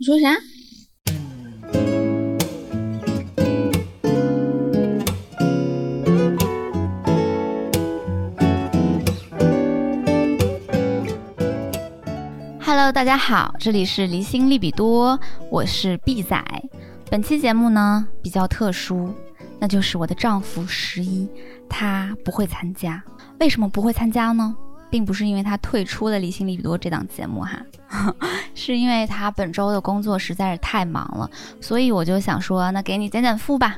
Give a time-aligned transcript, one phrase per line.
[0.00, 0.28] 你说啥
[12.60, 15.18] ？Hello，大家好，这里是离心利比多，
[15.50, 16.40] 我是 B 仔。
[17.10, 19.12] 本期节目呢比较特殊，
[19.58, 21.28] 那就是我的丈夫十一，
[21.68, 23.02] 他不会参加。
[23.40, 24.54] 为什么不会参加呢？
[24.90, 28.14] 并不是因为他退出了《离心力比多》这档节目哈，
[28.54, 33.76] 是因为他本周的工作实在是太忙了，所以我就想说，那给你减减负吧，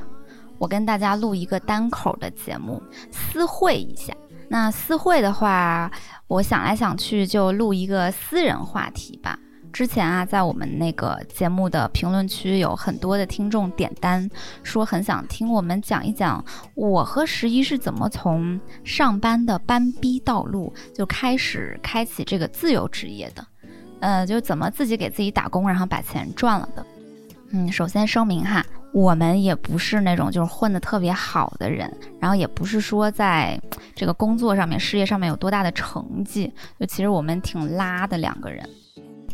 [0.57, 4.13] 我跟大家录一个单口的节目，私会一下。
[4.49, 5.89] 那私会的话，
[6.27, 9.39] 我想来想去就录一个私人话题吧。
[9.71, 14.29] 之前啊，在我们那个节目的评论区，有很多的听众点单，
[14.63, 16.43] 说很想听我们讲一讲
[16.75, 23.45] 我和十一是怎么从上班的班逼道路就开始开启这个自由职业的，
[24.01, 26.85] 呃，就怎么自己给自己打工，然后把钱赚了的。
[27.53, 33.59] 嗯，首先声明哈，我们也不是那种就是混得特别好的人，然后也不是说在
[33.95, 38.67] 这个工作上面、事业上面有多大的成绩，就其实我们挺拉的两个人。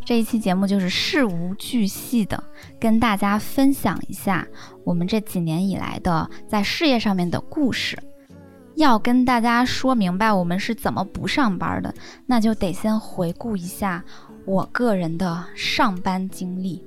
[0.08, 2.42] 这一期节目就是事无巨细的
[2.80, 4.48] 跟大家分享一下
[4.86, 8.00] 我们这几年以来的在事业上面的故事。
[8.78, 11.94] 要跟大家说明白我们是怎么不上班的，
[12.26, 14.02] 那就得先回顾一下
[14.46, 16.82] 我个人的上班经历。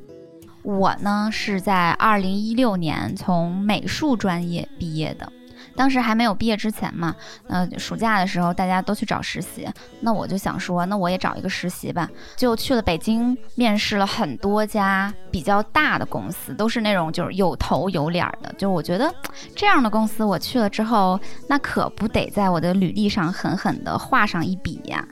[0.62, 5.30] 我呢是在二零一六年从美术专业毕业的。
[5.76, 7.14] 当时还没有毕业之前嘛，
[7.48, 9.68] 呃，暑假的时候大家都去找实习，
[10.00, 19.12] 那我就想说，那我也找一个实习吧，就去了北京，面试了很多家比较大的公司，都是那种就是有头有脸的，就我觉得
[19.54, 25.06] 这样的公司我去了之后，那可不得在我的履历上狠狠地画上一笔呀。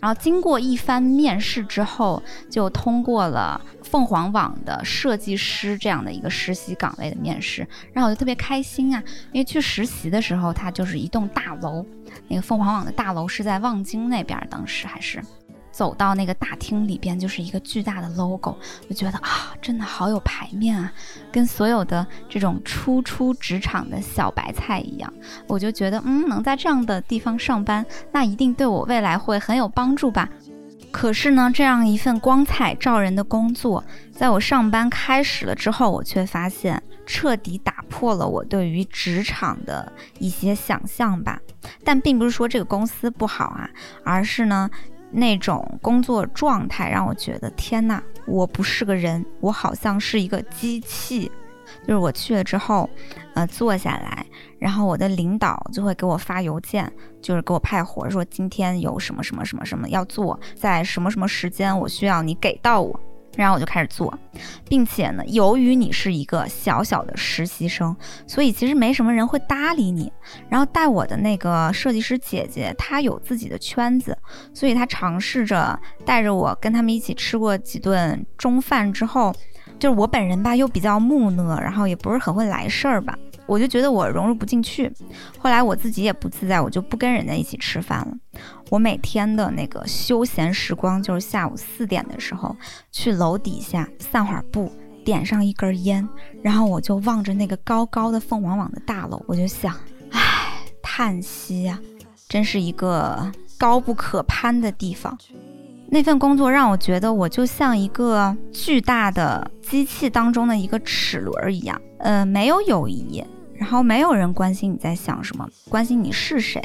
[0.00, 3.60] 然后经过一番面试之后，就通过了
[3.90, 11.84] 凤凰网的设计师这样的一个实习岗位的面试，然后我就特别开心啊，因为去实习的时候，它就是一栋大楼，
[12.28, 15.20] 那个凤凰网的大楼是在望京那边，当时还是。
[15.72, 18.56] 走到那个大厅里边，就是一个巨大的 logo，
[18.88, 20.92] 就觉得啊，真的好有排面啊，
[21.30, 25.10] 跟所有的这种初出职场的小白菜一样。
[25.46, 30.28] 我就觉得，嗯，能在这样的地方上班，那一定对我未来会很有帮助吧。
[30.90, 41.40] 可是呢，这样一份光彩照人的工作，在我上班开始了之后，我却发现彻底打破了我对于职场的一些想象吧。
[41.84, 43.70] 但并不是说这个公司不好啊，
[44.04, 44.68] 而是呢。
[45.12, 51.28] 那种工作状态让我觉得天哪，我不是个人，我好像是一个机器。
[51.86, 52.88] 就是我去了之后，
[53.34, 54.24] 呃，坐下来，
[54.58, 62.98] 然后我的领导就会给我发邮件，就是给我派活，说今天有什么什么什么什么要做，在什么什么时间我需要你给到我。
[63.36, 64.12] 然后我就开始做，
[64.68, 67.96] 并且呢，由于你是一个小小的实习生，
[68.26, 70.12] 所以其实没什么人会搭理你。
[70.48, 74.18] 然后带我的那个设计师姐姐，她有自己的圈子，
[74.52, 79.32] 所以她尝试着带着我跟他们一起吃过几顿中饭之后，
[79.80, 83.18] 就是我本人吧，又比较木讷，然后也不是很会来事儿吧。
[83.46, 84.92] 我就觉得我融入不进去，
[85.38, 88.14] 后来我自己也不自在，我就不跟人家一起吃饭了。
[88.68, 92.54] 我每天的那个休闲时光就是下午四点的时候
[92.92, 94.70] 去楼底下散会儿步，
[95.04, 96.06] 点上一根烟，
[96.42, 99.74] 然后我就望着那个高高的凤凰网的大楼，我就想，
[100.12, 100.20] 唉，
[100.80, 101.80] 叹息呀，
[102.28, 105.18] 真是一个高不可攀的地方。
[105.90, 113.22] 那份工作让我觉得我就像一个巨大的机器当中的一个齿轮一样，呃，没有友谊。
[113.54, 116.62] 然后没有人关心你在想什么，关心你是谁，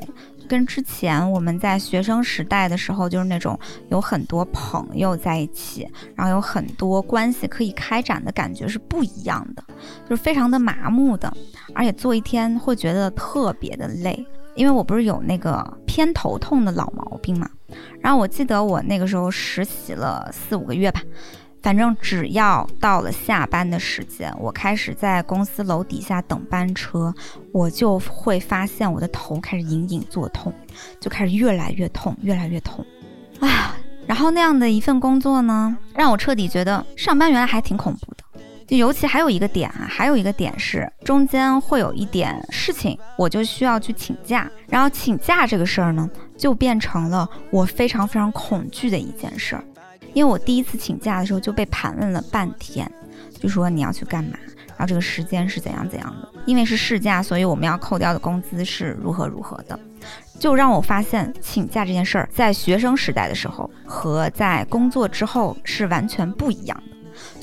[0.47, 3.59] 跟之前我们在学生时代的时候，就是那种
[3.89, 9.63] 有很多朋友在一起，然后有很多关系可以开展的感觉是不一样的，
[10.07, 11.35] 就是非常的麻木的，
[11.73, 14.25] 而且做一天会觉得特别的累，
[14.55, 17.49] 因为我不是有那个偏头痛的老毛病嘛，
[17.99, 21.01] 然后我记得我那个时候实习了四五个月吧。
[21.61, 27.11] 反正只要到了下班的时间，我开始在公司楼底下等班车，
[27.51, 30.53] 我就会发现我的头开始隐隐作痛，
[30.99, 32.85] 就开始越来越痛，越来越痛。
[33.39, 33.71] 哎，
[34.05, 38.14] 然后那样的一份工作呢，让我彻底觉得上班原来还挺恐怖。
[38.67, 49.63] 就尤其还有一个点啊，还有一个点是中间会有一点事情，我就需要去请假，然后请假这个事儿呢，就变成了我非常非常恐惧的一件事儿。
[50.13, 52.89] 因为我第一次请假的时候就被盘问了半天，
[53.39, 54.37] 就说你要去干嘛，
[54.69, 56.29] 然后这个时间是怎样怎样的。
[56.45, 59.77] 因为是事假，所以我们要扣掉的工资是如何如何的，
[60.39, 66.94] 就让我发现请假这件事儿在学生时代的时候和在工作之后是完全不一样的。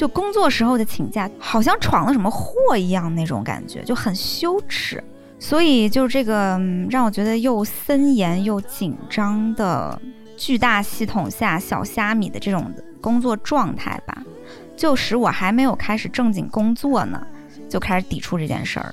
[0.03, 5.01] 就工作时候的请假，好像闯了什么祸一样那种感觉，就很羞耻。
[5.39, 6.61] 所以就是这个
[6.91, 9.97] 让我觉得又森严又紧张的
[10.37, 12.69] 巨大系统下小虾米的这种
[13.01, 14.25] 工作状态吧，
[14.77, 17.25] 就使我还没有开始正经工作呢，
[17.69, 18.93] 就开始抵触这件事儿。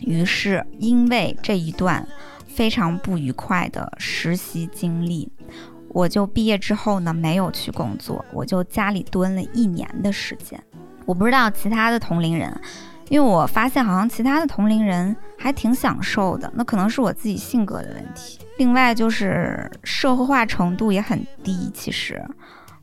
[0.00, 2.04] 于是因为这一段
[2.48, 5.28] 非常不愉快的实习经历，
[5.90, 10.62] 我就毕业之后呢没有去工作，我就家里蹲了一年的时间。
[11.04, 12.60] 我不知道其他的同龄人。
[13.08, 18.38] 因为我发现好像其他的同龄人还挺享受的，那可能是我自己性格的问题。
[18.56, 22.24] 另外就是社会化程度也很低，其实，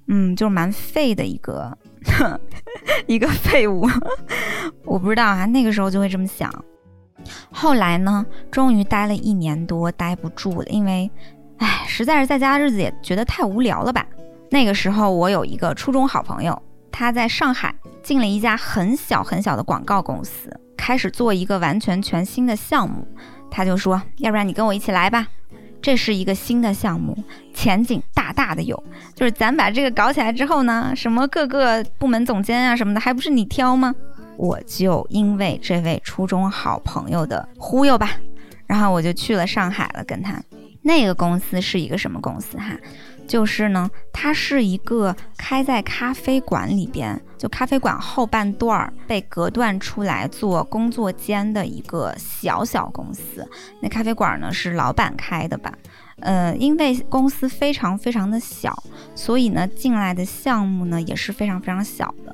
[0.08, 1.78] 嗯，就是蛮废的一个
[3.08, 3.88] 一个废物。
[4.84, 6.54] 我不知道啊，那个时候就会这么想。
[7.50, 11.10] 后来呢，终于待了一年多，待不住了，因为，
[11.60, 14.06] 唉，实在是在家日子也觉得太无聊了吧。
[14.50, 16.62] 那个时候我有一个初中好朋友。
[16.90, 23.08] 他在上海进了一家很小很小的广告公司，开始做一个完全全新的项目。
[23.52, 25.28] 他就说：“要不然你跟我一起来吧，
[25.80, 27.16] 这是一个新的项目，
[27.54, 28.84] 前景大大的有。
[29.14, 33.94] 就是咱把这个搞起来之后呢，什么各个部门总监啊什么的，还不是你挑吗？”
[34.36, 38.10] 我就因为这位初中好朋友的忽悠吧，
[38.66, 40.42] 然后我就去了上海了，跟他。
[40.88, 42.76] 那个公司是一个什么公司哈？
[43.28, 53.46] 就是呢，它是一个开在咖啡馆里边，就咖啡馆后半段儿被隔断出来做工作间的一个小小公司。
[53.82, 55.78] 那咖啡馆呢是老板开的吧？
[56.22, 58.74] 呃，因为公司非常非常的小，
[59.14, 62.34] 所以呢进来的项目呢也是非常非常小的。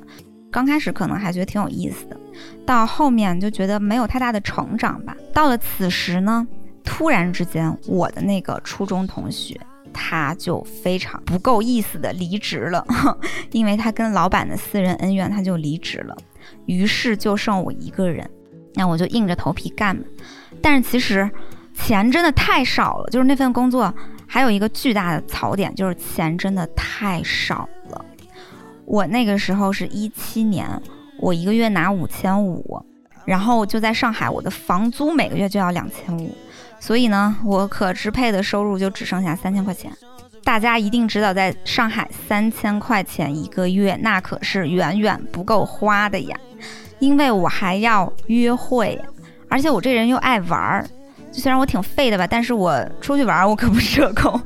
[0.52, 2.16] 刚开始可能还觉得挺有意思的，
[2.64, 5.16] 到后面就觉得没有太大的成长吧。
[5.32, 6.46] 到了此时呢。
[6.84, 9.58] 突然之间，我的那个初中同学，
[9.92, 12.86] 他就非常不够意思的离职了，
[13.52, 16.16] 因为他跟老板的私人恩怨，他就离职了。
[16.66, 18.28] 于是就剩我一个人，
[18.74, 19.98] 那我就硬着头皮干。
[20.60, 21.28] 但是其实
[21.74, 23.92] 钱真的太少了，就是那份工作
[24.26, 28.04] 还有一个巨大的槽点，就是钱真的太少了。
[28.84, 30.68] 我那个时候是一七年，
[31.18, 32.80] 我一个月拿五千五，
[33.24, 36.30] 然后就在上海，我的房租每个月就要两千五。
[36.84, 39.90] 所以呢，我可支配的收入就只剩下三千块钱。
[40.42, 46.36] 大家一定知道，在上海三千块钱一个月，那可是远远不够花的呀。
[46.98, 49.00] 因为我还要约会，
[49.48, 50.86] 而且我这人又爱玩儿。
[51.32, 54.38] 虽然我挺废的吧，但是我出去玩儿我可不社恐，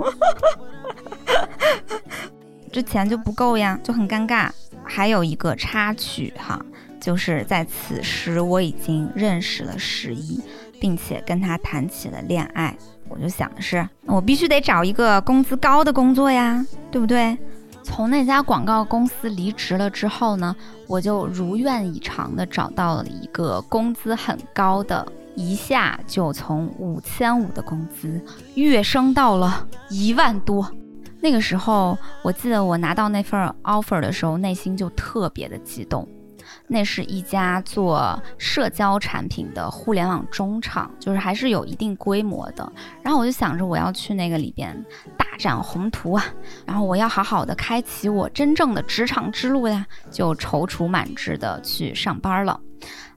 [2.71, 4.49] 这钱就不够呀，就很尴尬。
[4.85, 6.65] 还有一个插曲哈，
[7.01, 10.41] 就是在此时我已经认识了十一。
[10.81, 12.77] 并且跟他谈起了恋爱，
[13.09, 17.37] 我就想的是，我必须得找一个工资高的工作呀，对不对？
[17.83, 20.55] 从那家广告公司离职了之后呢，
[20.87, 28.21] 我就如愿以偿的找到了一个工资很高的，一下就从五千五的工资
[28.57, 30.71] 跃升到了一万多。
[31.21, 36.07] 那个时候，我记得我拿到那份 offer 的时候，内心就特别的激动。
[36.67, 42.73] 那是一家做社交产品的互联网中厂，就是还是有一定规模的。
[43.03, 44.85] 然后我就想着我要去那个里边
[45.17, 46.25] 大展宏图啊，
[46.67, 52.61] 然后我要好好的开启我真正的职场之路呀，就踌躇满志的去上班了。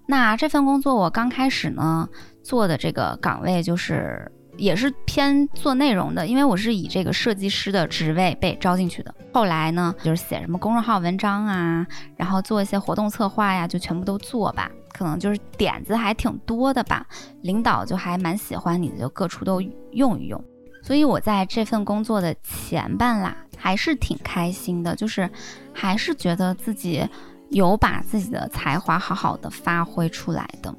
[0.07, 2.07] 那这份工作我刚开始呢
[2.43, 4.31] 做的这个岗位就是。
[4.61, 9.13] 也是偏做内容的，因为我是以这个设计师的职位被招进去的。
[9.33, 11.83] 后来呢，就是写什么公众号文章啊，
[12.15, 14.69] 然后做一些活动策划呀，就全部都做吧。
[14.93, 17.03] 可能就是点子还挺多的吧，
[17.41, 19.59] 领导就还蛮喜欢你的，就各处都
[19.93, 20.39] 用一用。
[20.83, 25.27] 所以我在这份工作的前半啦，还是挺开心的，就是
[25.73, 27.03] 还是觉得自己
[27.49, 30.71] 有把自己的才华好好的发挥出来的。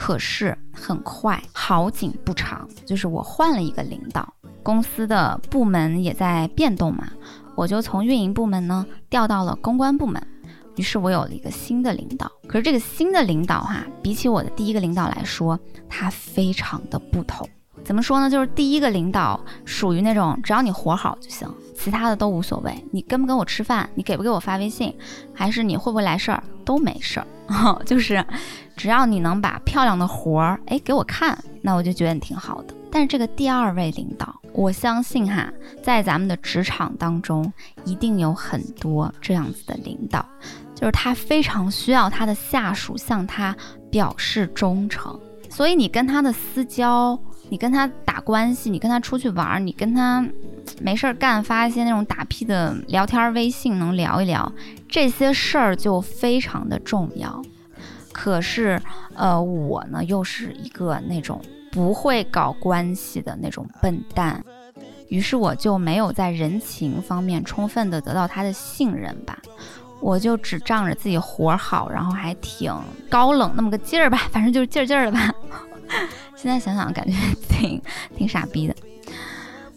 [0.00, 7.08] 可是很快，好景不长，就是我换了一个领导，公司的部门也在变动嘛，
[7.56, 10.24] 我就从运营部门呢调到了公关部门，
[10.76, 12.30] 于是我有了一个新的领导。
[12.46, 17.48] 可是这个新的领导哈，比起我的第一个领导来说，他非常的不同。
[17.84, 18.30] 怎么说呢？
[18.30, 22.72] 就是第一个领导属于那种只要你活好就行，其他的都无所谓。
[22.92, 24.96] 你跟不跟我吃饭，你给不给我发微信，
[25.34, 27.26] 还是你会不会来事儿，都没事儿。
[27.48, 28.24] 哦 就是，
[28.76, 32.74] 只要你能把漂亮的活儿哎给我看，那我就觉得你挺好的。
[32.90, 35.52] 但是这个第二位领导，我相信哈，
[35.82, 37.52] 在咱们的职场当中，
[37.84, 40.24] 一定有很多这样子的领导，
[40.74, 43.54] 就是他非常需要他的下属向他
[43.90, 45.18] 表示忠诚，
[45.50, 47.18] 所以你跟他的私交，
[47.50, 50.26] 你跟他打关系，你跟他出去玩儿，你跟他
[50.80, 54.50] 没事儿干发一些那种打屁的聊天微信，能聊一聊
[54.88, 57.42] 这些事儿就非常的重要。
[58.12, 58.80] 可是，
[59.14, 61.40] 呃，我呢又是一个那种
[61.70, 64.44] 不会搞关系的那种笨蛋，
[65.08, 69.38] 于是我就没有在人情方面充分的得到他的信任吧。
[70.00, 72.72] 我就只仗着自己活好，然后还挺
[73.10, 75.32] 高冷那么个劲儿吧， 反正就是劲儿劲儿的吧。
[76.36, 77.14] 现在想想感觉
[77.48, 77.80] 挺
[78.16, 78.74] 挺傻逼的。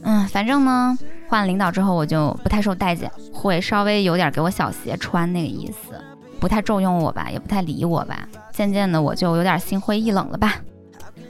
[0.03, 0.97] 嗯，反正呢，
[1.31, 5.95] 换了领导之后，我就不太受待见，会稍微有点给我小鞋穿那个意思，
[6.41, 8.27] 不太重用我吧，也不太理我吧。
[8.51, 10.55] 渐渐的，我就有点心灰意冷了吧。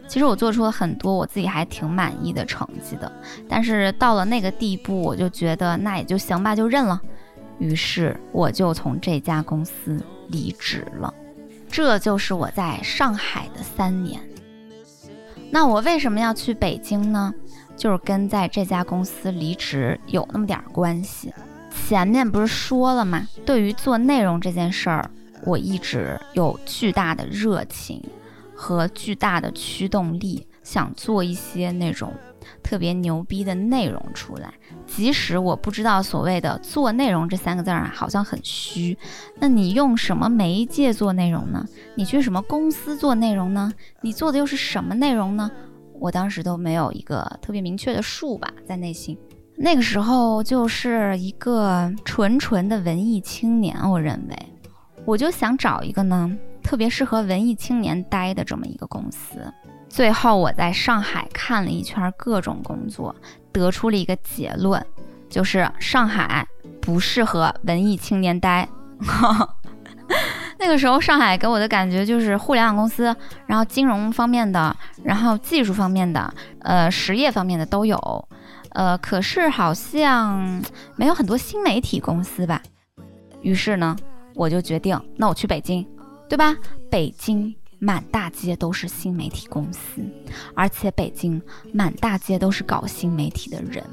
[0.08, 3.12] 其实我做出了很多我自己还挺满意的成绩的，
[3.48, 7.00] 但是到了那个地步，我就觉得那也就行吧，就认了。
[7.60, 11.14] 于是我就从这家公司离职了。
[11.70, 14.20] 这就是我在上海的三年。
[15.52, 17.32] 那我为什么要去北京呢？
[17.82, 21.34] 就是跟在这家公司离职有那么点关系。
[21.72, 23.28] 前面不是说了吗？
[23.44, 25.10] 对于做内容这件事儿，
[25.46, 28.00] 我一直有巨大的热情
[28.54, 32.14] 和巨大的驱动力，想做一些那种
[32.62, 34.54] 特别牛逼的内容出来。
[34.86, 38.96] 即使我不知道所谓的做内容这三个字儿啊，好像很虚。
[39.40, 41.66] 那你用什么媒介做内容呢？
[41.96, 43.74] 你去什么公司做内容呢？
[44.02, 45.50] 你做的又是什么内容呢？
[46.02, 49.16] 我当时都没有一个特别明确的数吧，在内心，
[49.56, 53.78] 那个时候就是一个纯纯的文艺青年。
[53.88, 54.36] 我认为，
[55.06, 59.54] 我就想找一个呢特别适合文艺青年待的这么一个公司。
[59.88, 63.16] 最后我在上海看了一圈各种工作，
[63.52, 64.84] 得出了一个结论，
[65.30, 66.48] 就是上海
[66.82, 68.68] 不适合文艺青年待。
[70.60, 73.16] 那个时候，上海给我的感觉就是互联网公司，
[73.46, 78.28] 然后金融方面的，然后技术方面的，呃，实业方面的都有，
[78.72, 80.62] 呃，可是好像
[80.96, 82.62] 没有很多新媒体公司吧。
[83.42, 83.96] 于是呢，
[84.36, 85.86] 我就决定，那我去北京，
[86.30, 86.56] 对吧？
[86.90, 90.02] 北京满大街都是新媒体公司，
[90.56, 91.42] 而且北京
[91.74, 93.84] 满大街都是搞新媒体的人。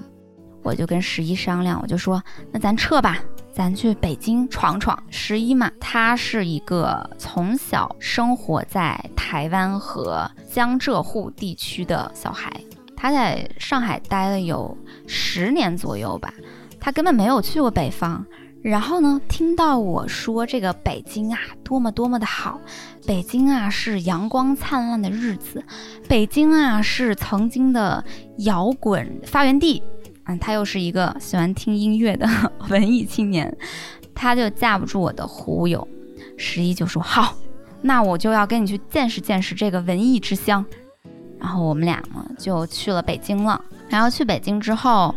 [0.63, 2.23] 我就跟十一商量，我就说，
[2.53, 3.19] 那咱撤吧。
[3.59, 4.97] 咱去北京闯闯。
[5.11, 12.53] 十一嘛，他是一个从小生活在台湾和江浙沪地区的小孩，
[12.97, 16.33] 他在上海待了有十年左右吧，
[16.79, 18.25] 他根本没有去过北方。
[18.63, 22.61] 然后呢，听到我说这个北京啊，多么多么的好，
[23.07, 25.65] 北京啊是阳光灿烂的日子，
[26.09, 28.05] 北京啊是曾经的
[28.39, 29.83] 摇滚发源地。
[30.29, 32.29] 嗯，他又是一个喜欢听音乐的
[32.71, 33.55] 文艺青年，
[34.15, 35.87] 他就架不住我的忽悠。
[36.37, 37.35] 十一就说好，
[37.83, 40.65] 那我就要跟你去见识见识这个文艺之乡。
[41.41, 43.61] 然后我们俩呢就去了北京了。
[43.89, 45.15] 然后去北京之后，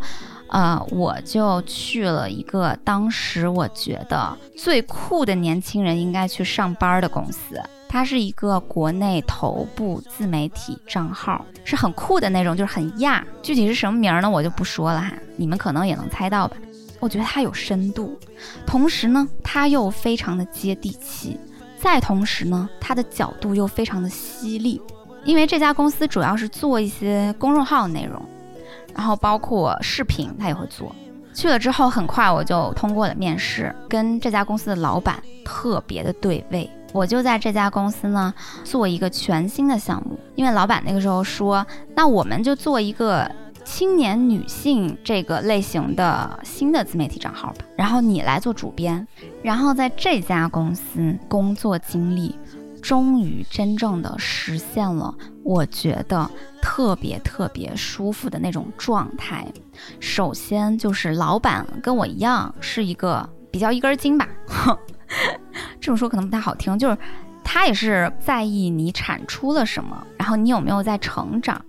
[0.48, 7.60] 呃，我就去了一个当时我觉得最酷的年轻人应该去上班的公司。
[7.92, 13.22] 它是一个国内头部自媒体账号，是很酷的那种，就是很亚。
[13.42, 14.30] 具体是什么名儿呢？
[14.30, 16.56] 我就不说了哈，你们可能也能猜到吧。
[17.00, 18.18] 我觉得它有深度，
[18.64, 21.38] 同时呢，它又非常的接地气，
[21.78, 24.80] 再同时呢，它的角度又非常的犀利。
[25.24, 28.24] 因为这家公司主要是做一些公众号内容，
[28.94, 30.96] 然后包括视频，它也会做。
[31.34, 36.70] 去了之后，很快我就通过了面试，跟这家公司的老板特别的对位。
[36.92, 38.32] 我就在这家公司呢
[38.64, 43.30] 做一个全新的项目，因为老板那个时候说，那我们就做一个
[43.64, 49.06] 青年女性这个类型的新的自媒体账号吧，然后你来做主编，
[49.42, 52.36] 然后在这家公司工作经历，
[52.82, 56.28] 终于真正的实现了我觉得
[56.60, 59.46] 特别特别舒服的那种状态。
[60.00, 64.28] 首先就是老板跟我一样是一个比较一根筋吧。
[64.46, 64.76] 哼
[65.80, 66.96] 这么说可能不太好听，就是
[67.44, 71.60] 他也是在意你产出了什么，然后你有没有在成长。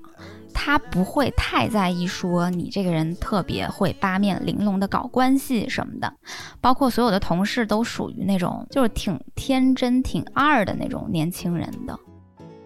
[0.55, 6.13] 他不会太在意说你这个人特别会八面玲珑的搞关系什么的。
[6.61, 11.99] 包括所有的同事都属于那种就是挺天真、挺二的那种年轻人的，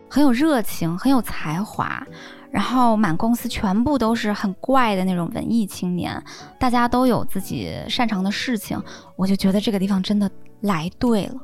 [0.10, 2.06] 很有热情、很有才华。
[2.52, 6.22] 然后满公司全部都是很怪的那种文艺青年，
[6.60, 8.80] 大家都有自己擅长的事情，
[9.16, 10.30] 我就觉得这个地方真的。
[10.62, 11.36] 来对了，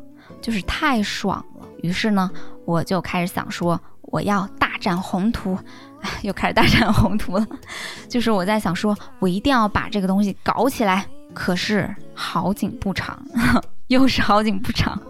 [0.41, 1.67] 就是太爽了。
[1.81, 2.29] 于是呢，
[2.65, 5.57] 我就开始想说，我要大展宏图，
[6.23, 7.47] 又开始大展宏图了。
[8.07, 11.05] 就是我在想说，我一定要把这个东西搞起来。
[11.33, 13.19] 可是好景不长，
[13.87, 15.01] 又是好景不长。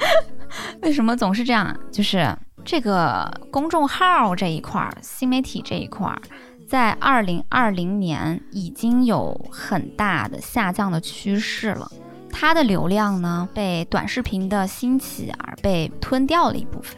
[0.80, 1.76] 为什么总是这样？
[1.92, 2.34] 就是
[2.64, 6.18] 这个公众号这一块儿，新媒体这一块儿。
[6.66, 11.90] 在二零二零年已经有很大的下降的趋势了。
[12.30, 16.96] 它的流量呢，被短视频的兴起而被吞掉了一部分。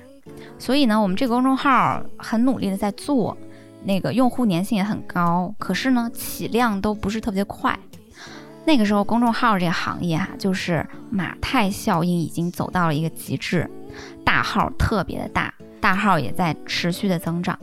[0.58, 3.36] 所以呢，我们这个公众号很努力的在做，
[3.84, 7.78] 那个用户粘性也很高，可是呢，起量都不是特别快。
[8.66, 13.68] 那个时候，公众号这个行业哈，就是马太效应已经走到了一个极致，
[14.22, 17.58] 大号特别的大，大号也在持续的增长。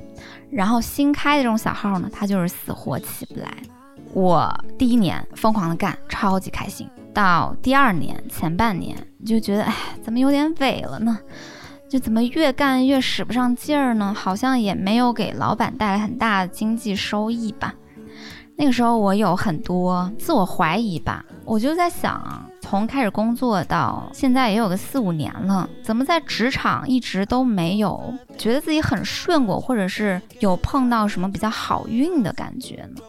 [0.50, 3.54] 然后新开的这种小号呢，它就是死活起不来。
[4.14, 6.90] 我第一年疯狂的干，超级开心。
[7.18, 8.96] 到第二年前半年
[9.26, 11.18] 就觉得，哎，怎么有点萎了呢？
[11.90, 14.14] 就怎么越干越使不上劲儿呢？
[14.16, 17.74] 好像也没有给老板带来很大的经济收益吧。
[18.56, 33.02] 那个时候我有很多自我怀疑吧，我就在想，从开始工作到现在也有个四五年了，怎么在职场一直都没有觉得自己很顺过，或者是有碰到什么比较好运的感觉呢？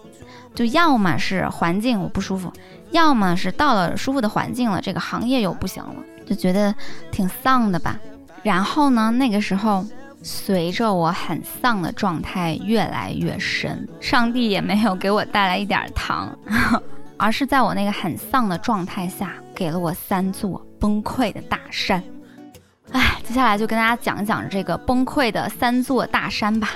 [0.59, 2.53] 就要么是环境我不舒服，
[2.91, 5.95] 要么是到了舒服的环境了，这个行业又不行了，
[6.27, 6.75] 就觉得
[7.13, 7.97] 挺丧的吧。
[8.43, 9.85] 然后呢，那个时候。
[10.21, 16.37] 随着我很丧的状态越来越深，上帝也没有给我带来一点糖，
[17.17, 22.03] 而是在我那个很丧的状态下，给了我三座崩溃的大山。
[22.91, 26.71] 哎，接下来就跟大家讲一讲这个崩溃的三座大山吧。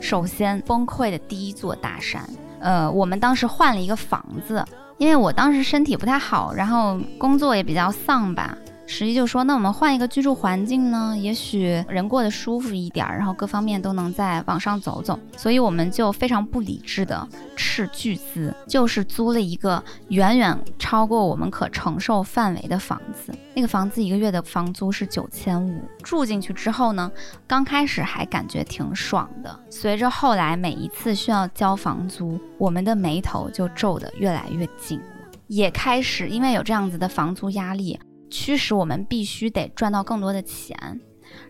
[0.00, 2.28] 首先，崩溃的第一座大山，
[2.58, 4.64] 呃，我们当时换了一个房子，
[4.98, 8.56] 因为我当时身体不太好，然后工作也比较丧吧。
[8.92, 11.16] 十一就说：“那我们换一个居住环境呢？
[11.16, 15.16] 也许人过得舒服一点，然后各方面都能再往上走走。
[15.36, 23.32] 所以我们就非常不理智的斥巨资，就是租了一个远远超过我们可承受范围的房子。
[23.54, 25.80] 那个房子一个月的房租是九千五。
[26.02, 27.08] 住进去之后呢，
[27.46, 29.56] 刚开始还感觉挺爽的。
[29.70, 35.00] 随着后来每一次需要交房租，我们的眉头就皱得越来越紧，
[35.46, 37.96] 也开始因为有这样子的房租压力。”
[38.30, 41.00] 驱使我们必须得赚到更多的钱，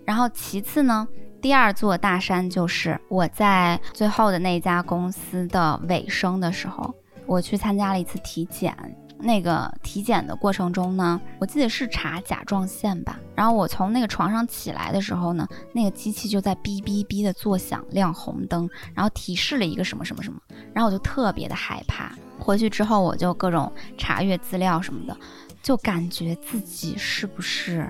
[0.04, 1.06] 然后其次呢，
[1.40, 6.94] 第二座大山就是我在最后的那家公司的尾声的时候，
[7.26, 8.74] 我去参加了一次体检。
[9.22, 13.20] 那个体检的过程中呢，我记得是查甲状腺吧。
[13.34, 20.40] 然后我从那个床上起来的时候呢，那个机器就在哔哔哔的作响，亮红灯，然后提示了一个什么什么什么，
[20.72, 22.16] 然后我就特别的害怕。
[22.38, 25.14] 回去之后我就各种查阅资料什么的。
[25.62, 27.88] 就感觉自己是不是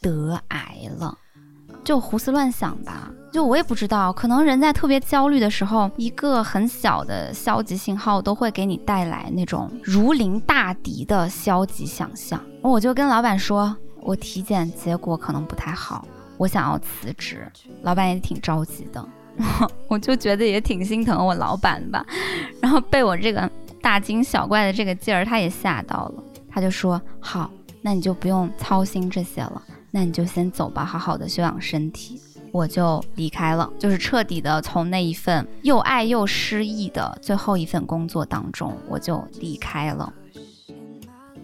[0.00, 1.16] 得癌了，
[1.84, 3.10] 就胡思乱想吧。
[3.32, 12.38] 就我也不知道，可能人在特别焦虑的时候，一个很小的消极信号都会给你带来那种如临大敌的消极想象。
[12.60, 17.50] 我就跟老板说，我体检结果可能不太好，我想要辞职。
[17.80, 19.08] 老板也挺着急的，
[19.88, 22.04] 我就觉得也挺心疼我老板吧。
[22.60, 26.22] 然后被我这个大惊小怪的这个劲儿，他也吓到了。
[26.52, 32.20] 他就说：“好，那你就不用操心这些了，那你就先走吧，好好的休养身体。”
[32.52, 40.12] 我就离开了，就是彻底的从那一份又爱又失意的最后一份工作当中，我就离开了。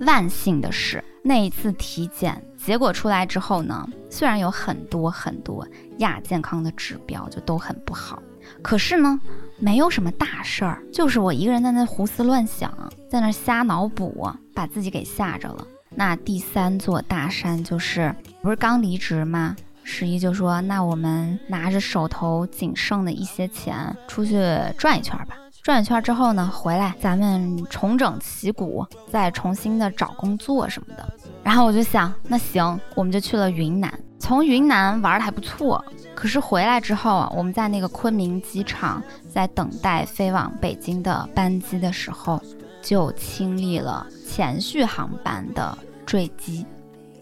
[0.01, 5.67] 万幸的是，那一次体检结果出来之后呢，虽然有很多很多
[6.01, 8.23] 亚健康的指标就都很不好，
[8.63, 9.21] 可是呢。
[9.61, 12.73] 没有什么大事儿，就是我一个人在那胡思乱想，
[13.11, 15.67] 在那瞎脑补，把自己给吓着了。
[15.91, 19.57] 那第三座大山就是不是刚离职吗？
[19.83, 24.41] 十一就说：“那我们拿着手头仅剩的一些钱出去
[24.79, 25.37] 转一圈吧。
[25.61, 31.05] 转一圈之后呢，回来咱们重整旗鼓，再重新的找工作什么的。”
[31.43, 33.93] 然后我就想，那行，我们就去了云南。
[34.19, 35.85] 从云南玩的还不错。
[36.15, 39.01] 可是回来之后啊，我们在那个昆明机场，
[39.33, 42.43] 在等待飞往北京的班机的时候，
[42.83, 46.67] 就经历了前续航班的坠机。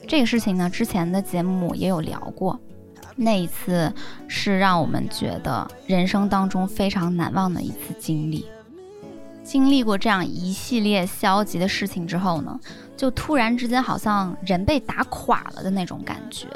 [0.09, 2.59] 这个事情呢，之前的节目也有聊过。
[3.15, 3.93] 那一次
[4.29, 8.47] 是让我们觉得人生当中非常难忘的一次经历。
[9.43, 12.59] 经历过这样一系列消极的事情之后呢，
[12.97, 16.47] 就突然之间好像人被打垮了的那种感觉。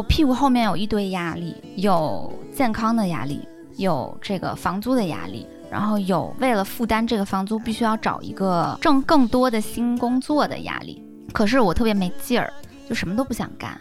[0.00, 11.04] 我屁股后面有一堆压力，有健康的压力，有这个房租的压力，然后有为了负担这个房租必须要找一个挣更多的新工作的压力。
[11.34, 12.50] 可是我特别没劲儿，
[12.88, 13.78] 就什么都不想干。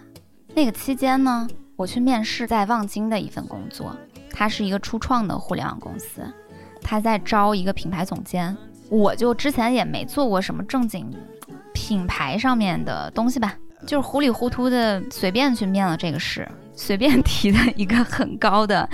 [0.53, 3.95] 那个期间呢，我去面试在望京的一份工作，
[4.29, 6.21] 它是一个初创的互联网公司，
[6.81, 8.53] 他在招一个品牌总监。
[8.89, 11.09] 我就之前也没做过什么正经
[11.73, 13.55] 品牌上面的东西吧。
[13.85, 18.87] 就是糊里糊涂的随便去面了这个试， 随便提的一个很高的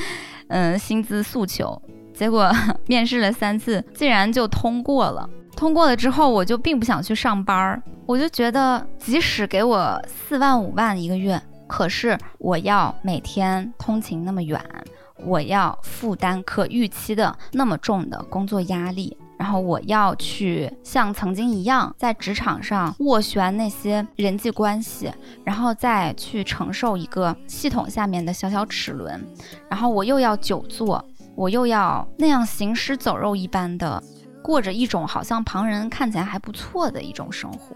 [0.48, 1.82] 嗯，薪资诉求。
[2.14, 2.52] 结果
[2.88, 5.30] 面试了三次，竟然就通过了。
[5.56, 14.62] 通过了之后，我就并不想去上班儿，我就觉得即使给我四万五万一个月，可是我要每天通勤那么远，
[15.26, 19.18] 我要负担可预期的那么重的工作压力。
[19.38, 25.12] 然后我要去像曾经一样在职场上斡旋那些人际关系，
[25.44, 29.22] 然后再去承受一个系统下面的小小齿轮，
[29.70, 31.04] 然后我又要久坐，
[31.36, 34.02] 我又要那样行尸走肉一般的
[34.42, 37.76] 过着一种好像旁人看起来还不错的一种生活，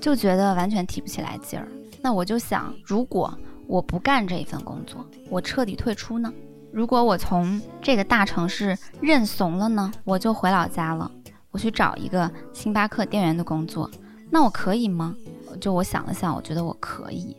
[0.00, 1.66] 就觉得完全提不起来劲儿。
[2.02, 3.32] 那我就想，如果
[3.66, 6.32] 我不干这一份工作，我彻底退出呢？
[6.72, 11.10] 如果我从这个大城市认怂了呢，我就回老家了，
[11.50, 13.90] 我去找一个星巴克店员的工作，
[14.30, 15.14] 那我可以吗？
[15.60, 17.36] 就我想了想，我觉得我可以。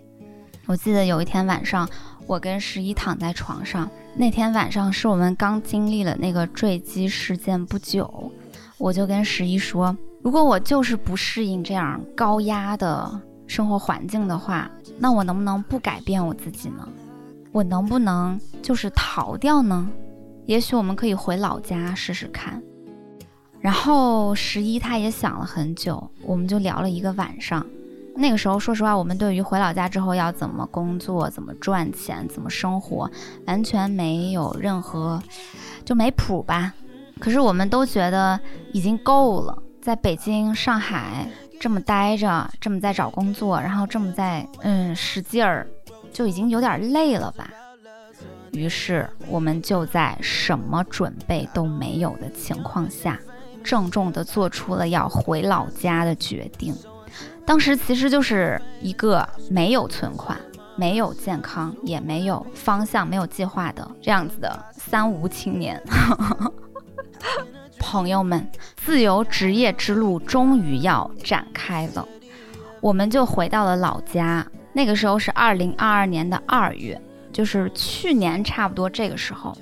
[0.66, 1.88] 我记得有一天晚上，
[2.28, 8.32] 我跟十一躺在床上，那天晚上是我们刚经历了那个坠机事件不久，
[8.78, 16.88] 我就跟十一说，如果我就是不适应这样高压的生活环境的话，那我能不能不改变我自己呢？
[17.52, 19.90] 我能不能就是逃掉呢？
[20.46, 22.62] 也许我们可以回老家试试看。
[23.60, 27.66] 然后十一他也想了很久，我们就聊了一个晚上。
[28.16, 33.10] 那个时候，说实话，我们对于回老家之后要怎么工作、怎么赚钱、怎么生活，
[33.46, 35.22] 完全没有任何
[35.86, 36.74] 就没谱吧。
[37.20, 38.40] 可是我们都觉得
[38.74, 41.28] 已经够了，在北京、上海
[41.60, 45.68] 这么待着，这么在找工作，然后这么在嗯使劲儿。
[46.12, 47.50] 就已经有点累了吧，
[48.52, 53.20] 于是我们就在什么准备都没有的情况下，
[53.64, 56.76] 郑重地做出了要回老家的决定。
[57.46, 60.40] 当时其实就是一个没有存款、
[60.76, 65.82] 没有健康、也没有方向、没有计划的这样子的三无青年。
[67.80, 72.08] 朋友们，自由职业之路终于要展开了，
[72.82, 74.46] 我们就回到了老家。
[74.74, 77.00] 那个时候是二零二二年的二月，
[77.34, 79.56] 就是去年差不多这个时候，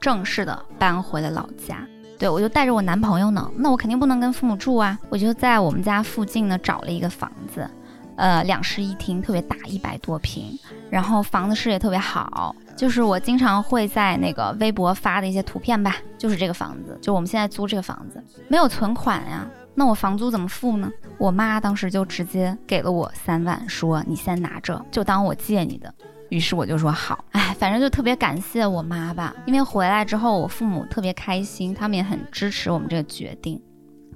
[0.00, 1.86] 正式的搬回了老家。
[2.18, 7.68] 对我就带着我男朋友呢，那我肯定不能跟父母住啊，我就在我们家附近呢找了一个房子，
[8.14, 10.56] 呃，两室一厅，特别大，一百多平，
[10.88, 19.44] 然后房子视野特别好，就是我经常会在那个微博发的一些图片吧，就是这个房子，就我们现在租这个房子，没有存款呀。
[19.74, 20.90] 那我房租怎么付呢？
[21.18, 25.92] 我妈当时就直接给了我三万，说你先拿着，就当我借你的。
[26.28, 33.62] 于是我就说好， 哎，反正就特别感谢我妈吧，因为回来之后我父母特别开心，他们也很支持我们这个决定，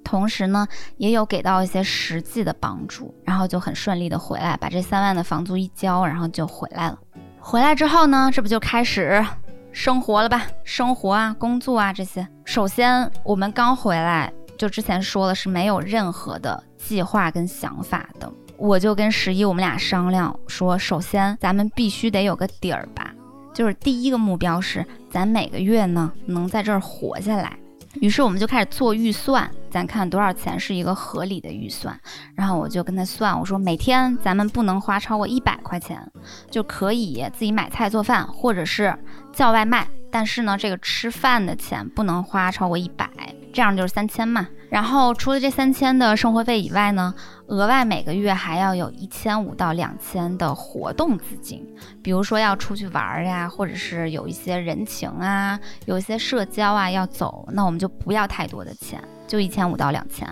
[0.04, 0.66] 同时呢
[0.96, 6.98] 也有给到一些实际的帮助，然后就很顺利的回来，把这三万的房租一交，然后就回来了。
[7.38, 9.24] 回来之后呢，这不就开始
[9.72, 10.46] 生活了吧？
[10.64, 12.26] 生活啊，工作啊这些。
[12.44, 14.32] 首先我们刚回来。
[14.56, 23.12] 就之前说了是没有任何的计划跟想法的，我就跟十一我们俩商量说，首先咱们必须得有个底儿吧，
[23.54, 27.56] 就是第一个目标是咱每个月呢能在这儿活下来。
[28.02, 31.98] 于是我们就开始做预算，咱看多少钱是一个合理的预算。
[32.34, 35.98] 然后我就跟他算，我说每天咱们不能花超过一百块钱，
[36.50, 38.94] 就可以自己买菜做饭或者是
[39.32, 39.88] 叫外卖。
[40.10, 43.08] 但是呢，这个吃饭的钱不能花超过一百，
[43.52, 44.48] 这样就是三千嘛。
[44.68, 47.14] 然后除了这三千的生活费以外呢，
[47.46, 51.64] 额外每个月还要有一千五到两千的活动资金，
[52.02, 60.28] 比如说要出去玩呀，或者是有一些人情啊，有一些社交啊要走，那我们就不要太多的钱，就一千五到两千，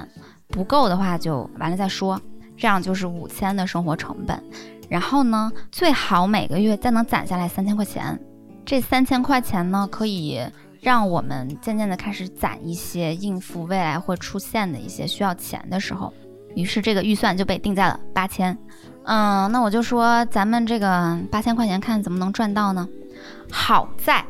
[0.48, 2.20] 不够的话就完了再说。
[2.56, 4.42] 这样就是五千的生活成本。
[4.88, 8.20] 然后呢，最好每个月再能攒下来三千块钱。
[8.66, 10.40] 这三千块钱呢，可以
[10.80, 16.12] 让我们渐渐的开始攒一些应付未来会出现的一些需要钱的时候。
[16.54, 18.56] 于是这个预算就被定在了八千。
[19.04, 22.88] 嗯，那我就说咱们这个八千块钱看怎么能赚到呢？
[23.50, 24.24] 好在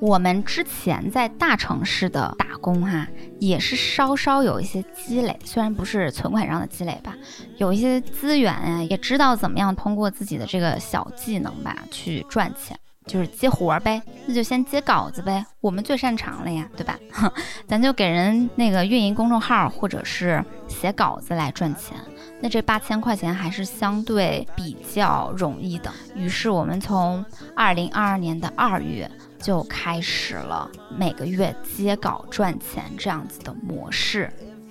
[0.00, 3.08] 我们之前在大城市的打工哈，
[3.40, 7.16] 也是稍稍有一些积累，虽然不是存款上的积累吧，
[7.56, 12.78] 有一些资源呀，也知道怎么样通过自己的这个小技能吧去赚钱。
[13.08, 16.96] 就是接活儿呗，那就先接稿子呗，我们最擅长了呀，对吧？
[17.66, 21.96] 咱就给人那个运营公众号或者是写稿子来赚钱，
[22.40, 25.90] 那这八千块钱还是相对比较容易的。
[26.14, 27.24] 于是我们从
[27.56, 34.30] 二零二二年的二月就开始了每个月接稿赚钱这样子的模式。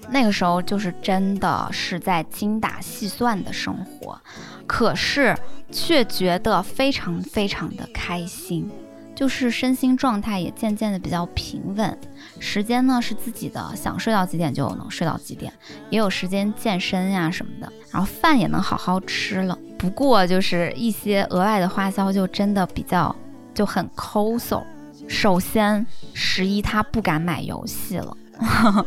[0.10, 4.18] 那个时候就是真的是在精打细算的生活，
[4.68, 5.36] 可是
[5.72, 8.70] 却觉得非常非常的开心。
[9.16, 11.98] 就是身心状态也渐渐的比较平稳，
[12.40, 15.52] 时间呢是自己的，想睡到几点就能睡到几点，
[15.90, 19.58] 也有时间健身呀什么的，然后饭也能好好吃了。
[19.76, 23.16] 不过就是一些额外的花销就真的比较
[23.56, 24.64] 就很抠搜。
[25.08, 28.16] 首先，十一他不敢买游戏了。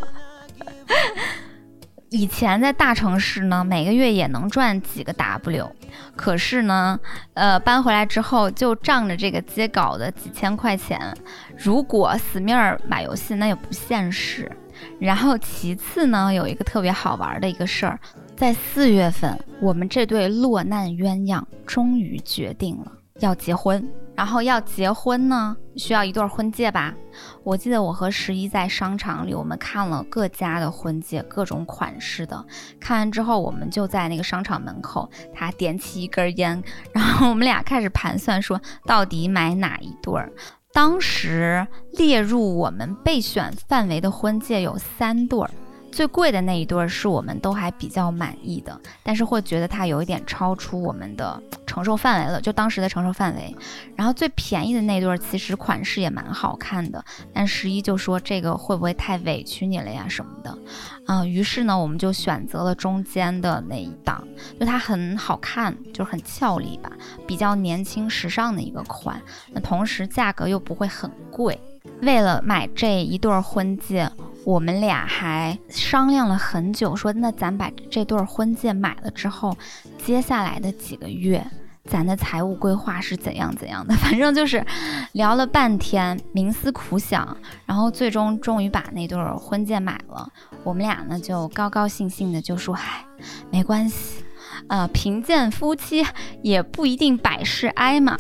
[2.11, 5.71] 以前在大城市呢，每个月也能赚几个 W，
[6.17, 6.99] 可是呢，
[7.35, 11.17] 呃，搬回来之后就仗着这个接稿的几千块钱，
[11.57, 14.51] 如果死命儿买游戏，那也不现实。
[14.99, 17.99] 然后其次呢，有一个特别好玩的一个事儿，
[18.37, 23.87] 在四月份，我们这对落难鸳鸯终于决定了要结婚。
[24.21, 26.95] 然后要结婚呢，需要一对婚戒吧？
[27.43, 32.45] 我记得我和十一在商场里，我们看了各家的婚戒，各种款式的。
[32.79, 40.31] 看完之后，我们就在那个商场门口，他点起一根烟， 然后我们俩开始盘算，说到底买哪一对儿。
[40.71, 45.51] 当时列入我们备选范围的婚戒有三对儿。
[45.93, 53.55] 最贵的那一对是我们都还比较满意的，但是会觉得它有一点超出我们的承受范围了，就当时的承受范围。
[53.97, 60.59] 然后最便宜的那对其实款式也蛮好看的，但十一就说这个会不会太委屈你了呀什么的，
[61.07, 64.27] 嗯，于是呢我们就选择了中间的那一档，
[64.59, 66.91] 就它很好看，就很俏丽吧，
[67.27, 69.21] 比较年轻时尚的一个款，
[69.53, 71.61] 那同时价格又不会很贵。
[72.03, 74.11] 为了买这一对婚戒。
[74.47, 79.55] 我们俩还商量了很久，说那咱把这对婚戒买了之后，
[79.99, 81.47] 接下来的几个月，
[81.85, 83.95] 咱的财务规划是怎样怎样的？
[84.01, 84.65] 反正就是
[85.13, 90.27] 聊了半天，冥思苦想，然后最终终于把那对婚戒买了。
[90.65, 93.05] 我们俩呢就高高兴兴的就说：“嗨，
[93.51, 94.25] 没关系。”
[94.71, 96.07] 呃，贫贱夫妻
[96.43, 98.17] 也不一定百事哀嘛。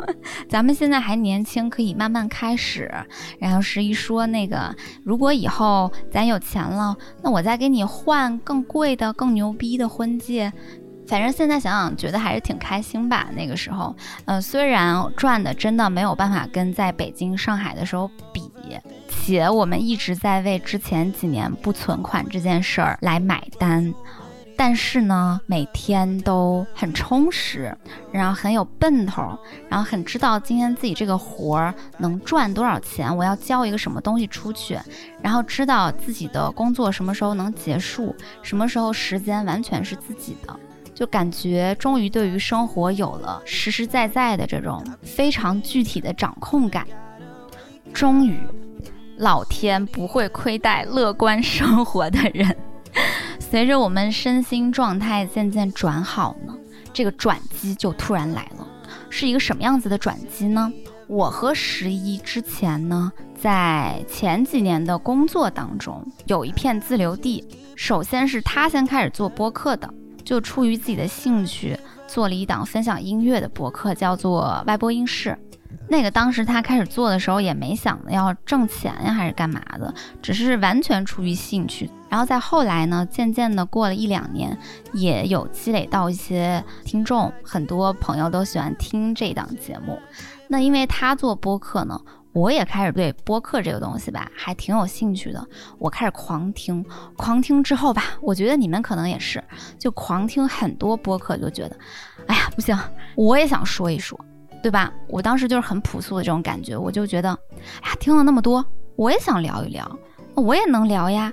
[0.50, 2.92] 咱们现在还年轻，可以慢慢开始。
[3.40, 10.52] 然后十一说那个，如果以后咱有钱了，那我再给你换更贵的、更牛逼的婚戒。
[11.08, 13.28] 反正现在想想，觉得还是挺开心吧。
[13.34, 18.42] 那个时候，呃，虽然赚的真的没有办法跟在北京、上海的时候比，
[19.08, 23.94] 且我们一直在为之前几年不存款这件事儿来买单。
[24.56, 27.76] 但是呢，每天都很充实，
[28.12, 29.36] 然后很有奔头，
[29.68, 34.78] 然后很知道今天自己这个活儿能赚多少钱，我要交一个什么东西出去，
[35.20, 40.56] 然后知道自己的工作什么时候能结束，什么时候时间完全是自己的，
[40.94, 46.86] 就感觉终于对于生活有了实实在在的这种非常具体的掌控感。
[47.92, 48.38] 终于，
[49.18, 52.56] 老天不会亏待乐观生活的人。
[53.38, 56.54] 随着我们身心状态渐渐转好呢，
[56.92, 58.66] 这个转机就突然来了。
[59.10, 60.72] 是一个什么样子的转机呢？
[61.06, 67.44] 我和十一之前呢，在前几年的工作当中有一片自留地。
[67.76, 69.92] 首先是他先开始做播客的，
[70.24, 75.36] 就出于自己的兴趣，做了一档分享音乐的播客，叫做外播音室。
[75.88, 81.90] 那个当时他开始做的时候也没想着要挣钱呀，还是干嘛的，只是完全出于兴趣。
[82.08, 84.56] 然后再后来呢，渐渐的过了一两年，
[84.92, 89.98] 也有积累到一些听众，很多朋友都喜欢听这档节目。
[90.46, 92.00] 那因为他做播客呢，
[92.32, 95.44] 我也开始对播客这个东西吧，还挺有兴趣的。
[95.78, 96.84] 我开始狂听，
[97.16, 99.42] 狂听之后吧，我觉得你们可能也是，
[99.76, 101.76] 就狂听很多播客，就觉得，
[102.28, 102.78] 哎呀，不行，
[103.16, 104.16] 我也想说一说。
[104.64, 104.90] 对吧？
[105.08, 107.38] 我当时就是很朴素的这种感觉，我就觉得，
[107.82, 108.64] 哎呀，听了那么多，
[108.96, 109.98] 我也想聊一聊，
[110.34, 111.30] 我也能聊呀。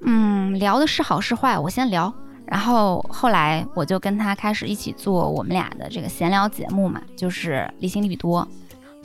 [0.00, 2.12] 嗯，聊的是好是坏，我先聊。
[2.44, 8.44] 然后后来我就跟他开始一起做我们俩的这个闲聊节目嘛，就是《理性利多》。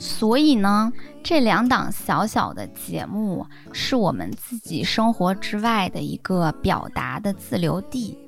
[0.00, 8.18] 所以呢，这两档小小的节目是我们自己生活之外的一个表达的自留地。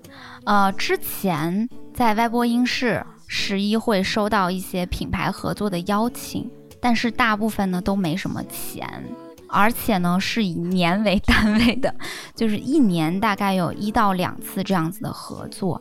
[0.44, 3.04] 呃，之前在歪播音室。
[3.32, 8.84] 十一会收到一些品牌合作的邀请，但是大部分呢都没什么钱，
[9.46, 11.94] 而且呢是以年为单位的，
[12.34, 15.80] 就是一年大概有一到两次这样子的合作。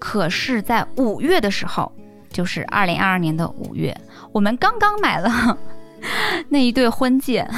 [0.00, 1.92] 可是，在五月的时候，
[2.32, 3.96] 就是二零二二年的五月，
[4.32, 5.56] 我们刚刚买了
[6.50, 7.48] 那一对婚戒，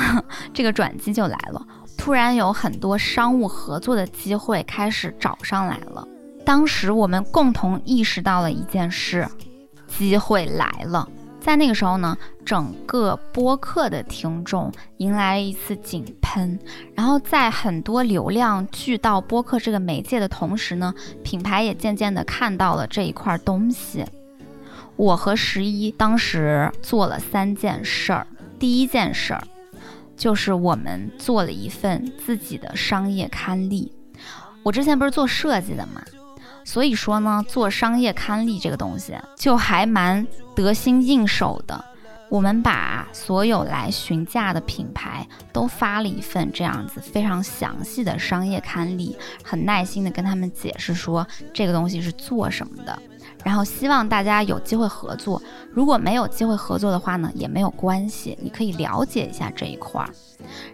[0.52, 1.66] 这个转机就来了，
[1.96, 6.06] 突然有很多商务合作的机会开始找上来了。
[6.44, 9.26] 当时我们共同意识到了一件事，
[9.86, 11.08] 机会来了。
[11.40, 16.58] 在那个时候呢，整个播客的听众迎来了一次井喷，
[16.94, 24.04] 然后在很多流量聚到播客这个媒介的同时呢，品牌也渐渐的看到了这一块东西。
[24.94, 28.26] 我和十一当时做了三件事儿，
[28.58, 29.42] 第一件事儿
[30.16, 33.90] 就是我们做了一份自己的商业刊例。
[34.62, 36.00] 我之前不是做设计的嘛，
[36.64, 41.84] 所以说呢，做商业刊例这个东西就还蛮得心应手的。
[42.28, 52.98] 我们把所有来询价的品牌都发了一份这样子非常详细的商业刊例，很耐心的跟他们解释说这个东西是做什么的，
[53.44, 55.42] 然后希望大家有机会合作。
[55.70, 60.08] 如果没有机会合作的话呢，也没有关系，你可以了解一下这一块儿。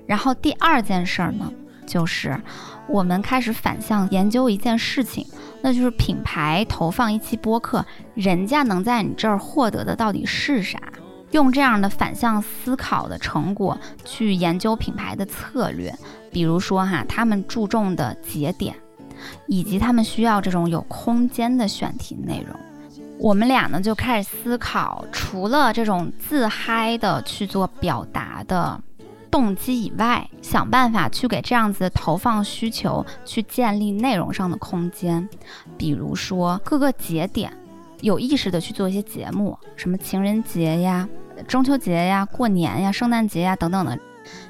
[0.07, 1.53] 然后第二件事儿呢，
[1.85, 2.41] 就是
[2.89, 5.27] 我们开始反向研究一件事情，
[5.63, 10.81] 那就是品牌投放一期播客，人家能在你这儿获得的到底是啥？
[11.33, 15.95] 用这样的反向思考的成果去研究品牌的策略，
[16.33, 18.75] 比如说哈，他们注重的节点，
[19.47, 22.59] 以及他们需要这种有空间的选题内容。
[23.19, 28.81] 我们俩呢就开始思考，除了这种自嗨的去做表达的
[29.31, 35.29] 动机以外，想办法去给这样子的投放需求去建立内容上的空间，
[35.77, 37.53] 比如说各个节点。
[38.01, 41.09] 有意识的去做一些节目，什么情人节呀、
[41.49, 43.99] 中秋节呀、过年呀、圣诞节呀等等的。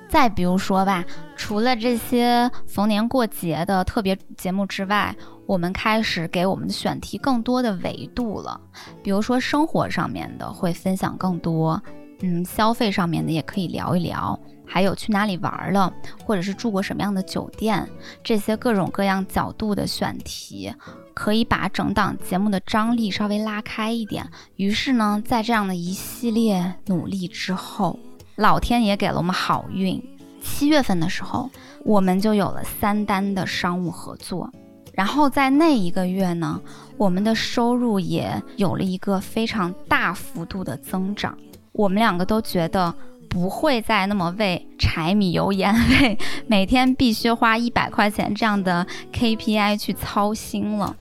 [0.07, 1.03] 再比如说吧，
[1.35, 8.61] 除了这些逢年过节的特别节目之外，我们开始给我们的选题更多的维度了。
[9.03, 11.83] 比如说生活上面的会分享更多，
[12.21, 14.39] 嗯，消费上面的也可以聊一聊，
[14.69, 15.93] 还有去哪里玩了，
[16.25, 17.89] 或者是住过什么样的酒店，
[18.23, 20.73] 这些各种各样角度的选题。
[21.15, 24.25] 可以把整档节目的张力稍微拉开一点。
[24.55, 27.99] 于是呢，在这样的一系列努力之后，
[28.37, 30.01] 老天爷给了我们好运。
[30.41, 31.51] 七月份的时候，
[31.85, 34.49] 我们就有了三单的商务合作。
[34.93, 36.61] 然后在那一个月呢，
[36.97, 41.37] 我们的收入也有了一个非常大幅度的增长。
[41.73, 42.95] 我们两个都觉得。
[43.29, 50.97] 不会再那么为柴米油盐、为每天必须花一百块钱这样的 KPI 去操心了。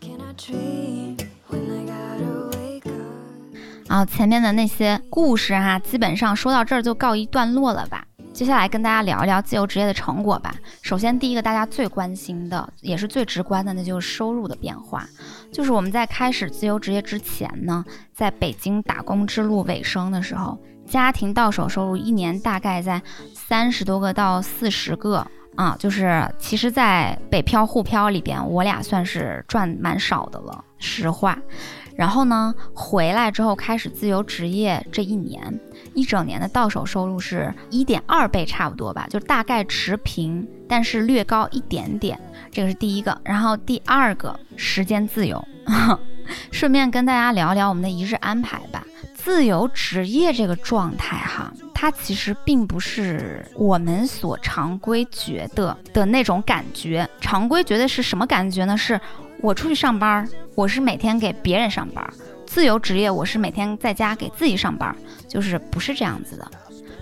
[3.87, 8.05] 啊，前面的那些故事哈，基本上说到这儿就告一段落了吧。
[8.33, 10.53] 接下来跟大家聊一聊自由职业的成果吧。
[10.81, 15.07] 首先，第一个大家最关心的，也是最直观的，那就是收入的变化。
[15.51, 20.55] 就是我们在开始自由职业之前呢，在北京打工之路尾声的时候。
[20.88, 23.02] 家庭到手收入一年大概在
[23.34, 31.38] 三十多个到四十个啊，就是其实，在北漂沪漂里边，我俩算是赚蛮少的了，实话。
[31.95, 35.60] 然后呢，回来之后开始自由职业这一年，
[35.95, 42.19] 一整年的到手收入是一点二倍，差不多吧，就大概持平，但是略高一点点。
[42.52, 43.19] 这个是第一个。
[43.23, 45.43] 然后第二个，时间自由。
[46.52, 48.86] 顺便跟大家聊聊我们的一日安排吧。
[49.27, 57.05] 自由职业这个状态哈，它其实并不是我们所常规觉得的那种感觉。
[57.19, 58.77] 常规觉得是什么感觉呢？
[58.77, 58.97] 是
[59.41, 62.01] 我出去上班，我是每天给别人上班；
[62.45, 64.95] 自由职业，我是每天在家给自己上班，
[65.27, 66.49] 就是不是这样子的。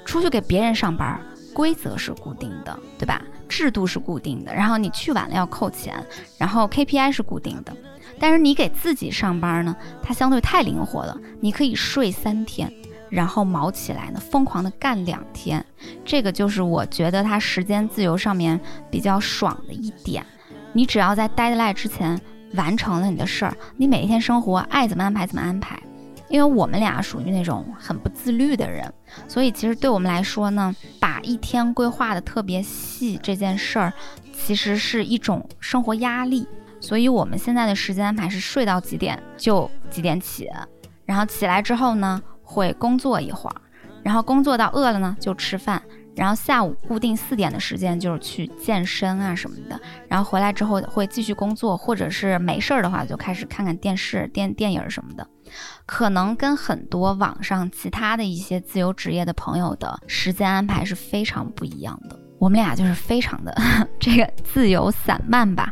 [0.04, 1.22] 出去给别人上班，
[1.54, 3.22] 规则是固定的，对吧？
[3.48, 6.04] 制度是固定的，然后你去晚了要扣钱，
[6.40, 7.72] 然后 KPI 是固定的。
[8.20, 12.72] 但是你给自己上班呢，它相对太灵活了，你可以睡三天，
[13.10, 15.64] 然后卯起来呢，疯狂的干两天，
[16.04, 20.26] 这个就是我觉得它时间自由上面比较爽的一点。
[20.74, 22.20] 你只要在 deadline 之前
[22.54, 25.80] 完成了你的事儿，你每一天生活爱怎么安排怎么安排。
[26.28, 28.92] 因为我们俩属于那种很不自律的人，
[29.28, 33.94] 所以其实对我们来说呢，把一天规划的特别细这件事儿，
[34.34, 36.48] 其实是一种生活压力。
[36.86, 40.48] 所以，我们现在的时间安排是睡到几点就几点起，
[41.04, 43.56] 然后起来之后呢，会工作一会儿，
[44.04, 45.82] 然后工作到饿了呢就吃饭，
[46.16, 55.28] 然后下午固定四点的时间就是去健身啊什么的，然后回来之后会继续工作，或者是没事儿的话就开始看看电视、电电影什么的，
[55.88, 62.20] 可能跟很多网上其他的一些自由职业的朋友的时间安排是非常不一样的。
[62.38, 63.56] 我们俩就是非常的
[64.00, 65.68] 这个自由散漫吧。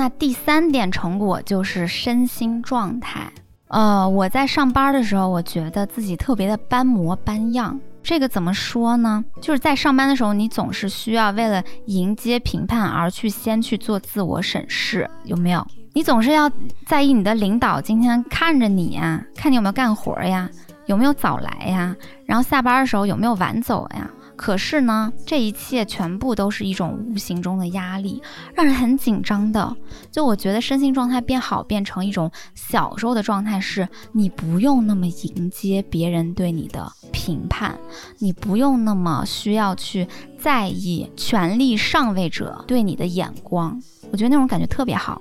[0.00, 3.30] 那第三点成果就是身心状态。
[3.68, 7.78] 呃，我在上班的时候，我觉得自己特别的斑模斑样。
[8.02, 9.22] 这个怎么说呢？
[9.42, 15.66] 就是在上班的时候，你总是需要为了迎接评判而去先去做自我审视，有没有？
[15.92, 16.50] 你总是要
[16.86, 20.48] 在意你的领导今天看着你呀，看你有没有干活呀，
[20.86, 21.94] 有没有早来呀，
[22.24, 24.10] 然后下班的时候有没有晚走呀？
[24.40, 28.22] 可是呢，这一切全部都是一种无形中的压力，
[28.54, 29.76] 让人很紧张的。
[30.10, 37.78] 就我觉得身心状态变好，变成一种小时候的状态，是你不用那么迎接别人对你的评判，
[38.18, 43.78] 你不用那么需要去在意权力上位者对你的眼光。
[44.10, 45.20] 我觉得那种感觉特别好，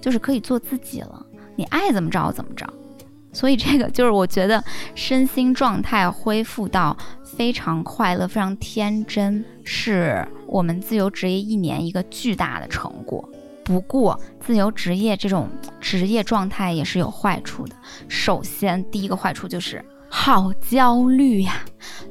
[0.00, 2.72] 就是可以做自己了，你爱怎么着怎么着。
[3.32, 4.62] 所以这个就是我觉得
[4.94, 13.28] 身心状态恢复到非常快乐、非常天真，是我们自由职业一年一个巨大的成果。
[13.62, 15.48] 不过，自由职业这种
[15.80, 17.76] 职业状态也是有坏处的。
[18.08, 21.62] 首先，第一个坏处就是好焦虑呀，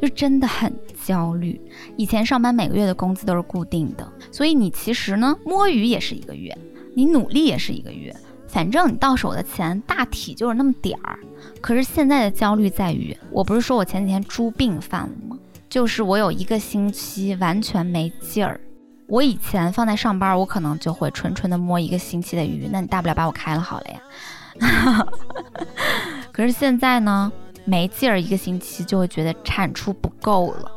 [0.01, 1.59] 就真的很焦虑。
[1.97, 6.57] 以前上班每个月的工资都是固定的，所以你其实呢摸鱼也是一个月，
[6.95, 8.15] 你努力也是一个月。
[8.49, 11.19] 反正你到手的钱大体就是那么点儿，
[11.61, 15.37] 可是现在的焦虑在于，我不是说我前几天猪病犯了吗？
[15.69, 18.59] 就是我有一个星期完全没劲儿。
[19.07, 25.07] 我以前放在上班，我可能就会纯纯的摸一个星期的鱼，那你大不了把我开了好了呀。
[26.33, 27.31] 可是现在呢，
[27.65, 30.71] 没劲儿一个星期就会觉得产出不够了，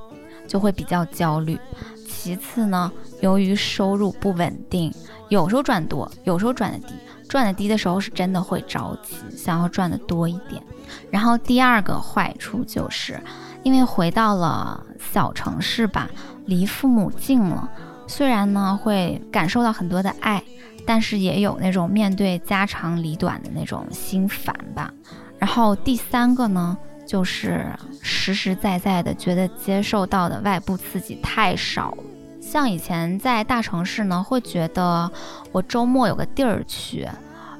[0.46, 1.58] 就会比较焦虑。
[2.06, 4.92] 其次呢，由于收入不稳定，
[5.28, 6.94] 有时候赚多，有时候赚的低。
[7.32, 10.62] 赚的低的时候是真的会着急，想要赚的多一点。
[11.10, 13.18] 然后第二个坏处就是，
[13.62, 16.10] 因为回到了小城市吧，
[16.44, 17.66] 离父母近了，
[18.06, 20.44] 虽然呢会感受到很多的爱，
[20.84, 24.92] 但是也有那种面对家长里短的那种心烦吧。
[25.38, 26.76] 然后第三个呢，
[27.06, 27.64] 就是
[28.02, 32.04] 实实在在的觉得接受到的外部刺激太少了。
[32.52, 35.10] 像以前在大城市呢，会觉得
[35.52, 37.08] 我周末有个地儿去，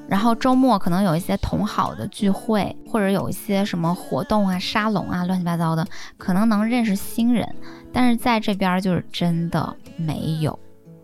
[0.07, 5.83] 然后周末可能有一些同好的聚会，或者有一些什么活动啊、沙龙啊，乱七八糟的，
[6.15, 7.55] 可能能认识新人。
[7.91, 10.59] 但是在这边就是真的没有，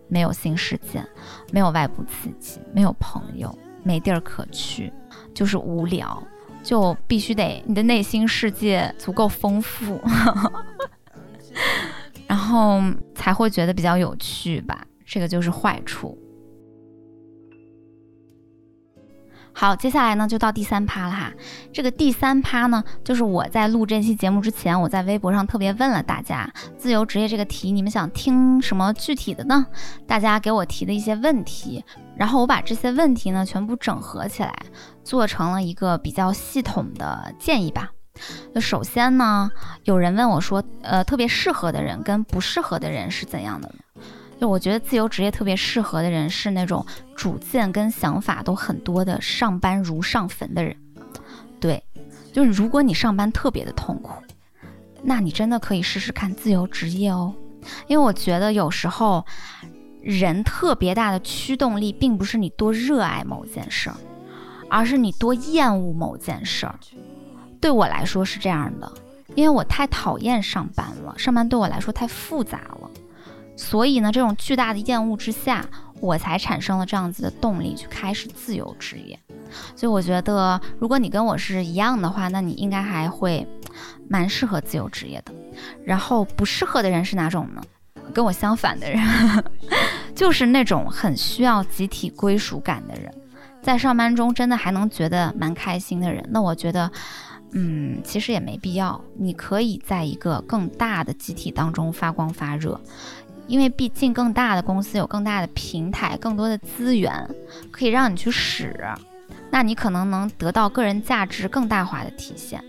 [0.07, 1.03] 没有新世界，
[1.51, 4.93] 没有外部刺激，没有朋友，没地儿可去，
[5.33, 6.21] 就是无聊，
[6.61, 9.99] 就必须得你的内心世界足够丰富。
[12.29, 12.79] 然后
[13.15, 16.15] 才会觉得比较有趣吧，这个就是坏处。
[19.51, 21.33] 好，接下来呢就到第三趴了哈。
[21.73, 29.65] 这个第三趴呢，就是我在录这期节目之前，我在微博上特别问了大家，自由职业这个题，你们想听什么具体的呢？
[30.05, 31.83] 大家给我提的一些问题，
[32.15, 34.55] 然后我把这些问题呢全部整合起来，
[35.03, 37.91] 做成了一个比较系统的建议吧。
[38.53, 39.49] 那首先呢，
[39.83, 44.03] 有人问我说，呃，特别适合的人跟不适合的人是怎样的呢？
[44.39, 50.75] 就我觉得自由职业特别适合的人是那种主见跟想法都很多的上班如上坟的人。
[51.59, 51.83] 对，
[52.31, 54.11] 就是如果你上班特别的痛苦，
[55.03, 57.33] 那你真的可以试试看自由职业哦。
[57.87, 59.25] 因为我觉得有时候
[60.01, 63.97] 人特别大的驱动力，并不是你多热爱某件事儿，
[64.69, 66.79] 而是你多厌恶某件事儿。
[67.61, 68.91] 对我来说是这样的，
[69.35, 72.89] 因为我太讨厌上班了，上班对我来说太复杂了，
[73.57, 75.65] 所以呢，这种巨大的厌恶之下，
[75.99, 79.19] 我才产生了这样子的动力去开始自由职业。
[79.75, 83.45] 所以我觉得，如果你跟我是一样的话，那你应该还会
[84.07, 85.33] 蛮适合自由职业的。
[85.83, 87.61] 然后不适合的人是哪种呢？
[88.13, 89.03] 跟我相反的人，
[90.15, 93.13] 就是那种很需要集体归属感的人，
[93.61, 96.23] 在上班中真的还能觉得蛮开心的人。
[96.29, 96.89] 那我觉得。
[97.51, 99.01] 嗯，其实也没必要。
[99.17, 102.79] 你可以在一个更大的集体当中发光发热，
[103.47, 107.27] 因为毕竟更大的公司有更大的平台、更多的资源
[107.71, 108.79] 可以让你去使，
[109.49, 112.63] 那你可能能得到个人价值更大化的体现。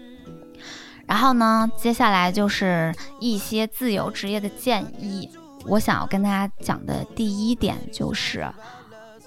[1.06, 5.28] 然后呢，接下来就是一些自由职业的建议。
[5.66, 8.50] 我想要跟大家讲的第一点就是，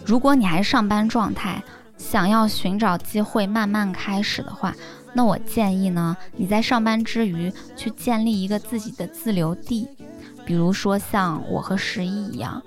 [0.04, 1.62] 如果你还是上班状态，
[1.96, 4.74] 想要寻找机会慢慢开始的话。
[5.14, 9.88] 那我建议呢，你在上班之余去建立一个自己的自留地，
[10.46, 12.62] 比如说像我和十一一样，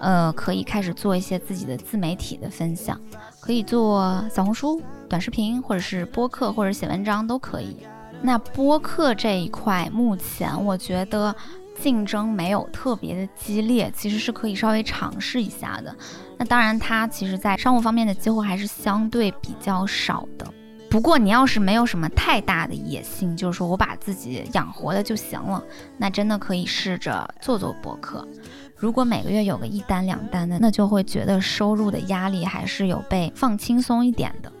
[0.00, 2.98] 呃，可以开始做一些自己的自媒体的分享，
[3.40, 7.76] 可以做小红书、短视频，或者是播客，或者写文章都可以。
[8.22, 11.34] 那播客这一块，目前我觉得
[11.80, 15.94] 竞争没有特别的激烈，其实是可以稍微尝试一下的。
[16.38, 20.46] 那当然，它其实在商务方面的机会还是相对比较少的。
[20.92, 25.64] 不过你要是没有什么太大的野心，就是说我把自己养活了就行了，
[25.96, 28.28] 那真的可以试着做做博客。
[28.76, 34.52] 如果每个月有个一单两单的，那就会觉得收入的压力还是有被放轻松一点的。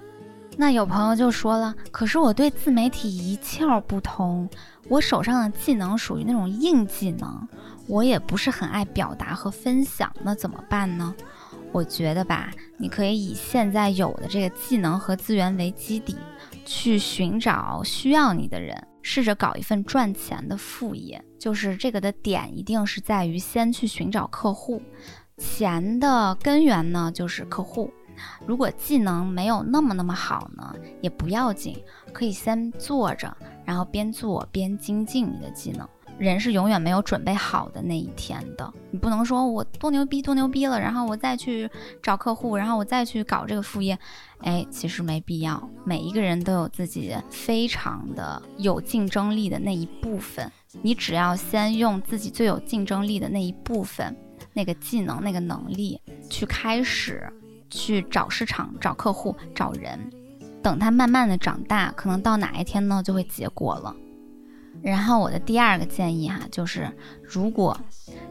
[0.56, 4.48] 那有朋友就说了，可是我对自媒体一窍不通，
[4.88, 7.46] 我手上的技能属于那种硬技能，
[7.86, 11.14] 我也不是很爱表达和分享，那怎么办呢？
[11.72, 16.14] 我觉得吧，你可以以现在有的这个技能和资源为基底，
[16.66, 21.22] 去寻找需要你的人，试着搞一份赚钱的副业。
[21.38, 24.82] 就是这个的点一定是在于先去寻找客户，
[25.38, 27.90] 钱的根源呢就是客户。
[28.46, 35.88] 如果技能没有那么那么好呢，也不要紧，可以先做着，然后边做边精进你的技能。
[36.18, 41.68] 人是永远没有准备好的那一天的，你不能说我多牛逼多牛逼了，然后我再去
[42.02, 43.98] 找客户，然后我再去搞这个副业，
[44.38, 45.68] 哎，其实没必要。
[45.84, 50.50] 每一个人都有自己非常的有竞争力的那一部分，
[50.82, 54.16] 你只要先用自己最有竞争力的那一部分，
[54.52, 56.00] 那个技能、那个能力
[56.30, 57.26] 去开始
[57.68, 59.98] 去找市场、找客户、找人，
[60.62, 63.96] 等他慢慢的长大，可能到哪一天呢，就会结果了。
[64.82, 66.90] 然后我的第二个建议哈，就是
[67.22, 67.78] 如果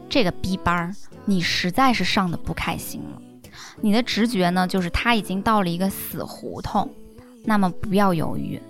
[0.08, 0.94] 这个 B 班儿
[1.24, 3.22] 你实在是上的不开心了，
[3.80, 6.92] 你的直觉呢就是他已经到了一个死胡同，
[7.44, 8.60] 那么不要犹豫，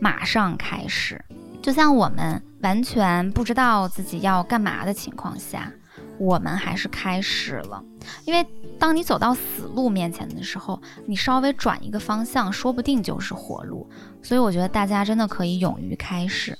[0.00, 1.24] 马上开始。
[1.62, 5.70] 就像我们完全不知道自己要干嘛的情况下，
[6.18, 7.82] 我们还是开始了。
[8.24, 8.44] 因为
[8.78, 13.88] 当你走到死路面前的时候，你稍微转一个方向，说不定就是活路。
[14.22, 16.56] 所以我觉得大家真的可以勇于开始。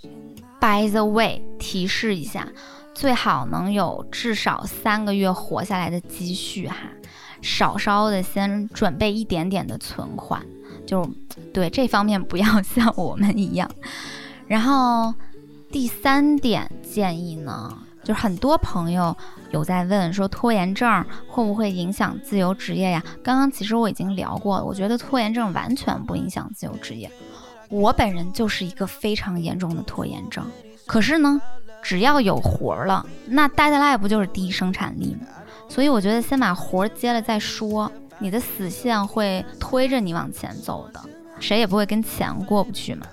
[0.61, 2.49] By the way，提示一下，
[2.93, 6.77] 最好能有至少三个月活下来的积蓄哈，
[7.41, 10.45] 少稍的先准备一点点的存款，
[10.85, 11.09] 就
[11.55, 13.71] 对这方面不要像我们一样。
[14.49, 15.15] 然后
[15.71, 19.17] 第三点建议呢，就是很多朋友
[19.53, 23.01] 有在问说拖延症会不会影响自由职业呀？
[23.23, 27.09] 刚刚其实我已经聊过了，我觉得拖延症完全不影响自由职业。
[27.69, 30.45] 我本人就是一个非常严重的拖延症，
[30.87, 31.41] 可是呢，
[31.83, 35.27] 只要有活儿了，那待在那不就是低生产力吗？
[35.69, 41.01] 所以我觉得先把活儿接了再说，你的死线会推着你往前走的，
[41.41, 43.07] 谁也不会跟钱过不去嘛。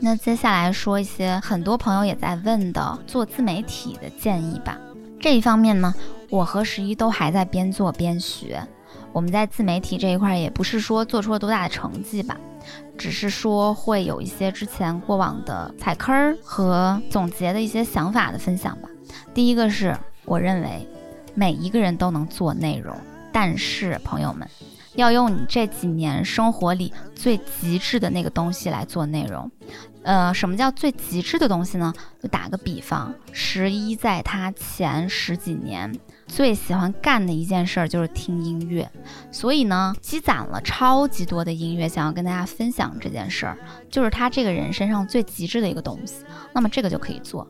[0.00, 4.78] 那接下来说一些很多朋友也在问的做自媒体的建议吧。
[5.20, 5.94] 这一方面呢。
[6.32, 8.66] 我和十一都还在边做边学，
[9.12, 12.40] 我们在自媒体这一块也不是说做出了多大的成绩吧，
[12.96, 18.88] 只是说会有一些之前过往的踩坑儿和总结的一些想法的分享吧。
[19.34, 20.88] 第一个是我认为
[21.34, 22.96] 每一个人都能做内容，
[23.30, 24.48] 但是朋友们
[24.94, 29.50] 要用你这几年生活里最极致的那个东西来做内容。
[30.02, 31.92] 呃，什么叫最极致的东西呢？
[32.20, 35.94] 就打个比方，十一在他前十几年。
[36.34, 38.90] 最喜欢干的一件事儿就是听音乐，
[39.30, 43.58] 所以呢，积攒了超级多的音乐，想要跟大家分享这件事儿，
[43.90, 46.24] 就是他这个人身上最极致的一个东西。
[46.54, 47.46] 那么这个就可以做。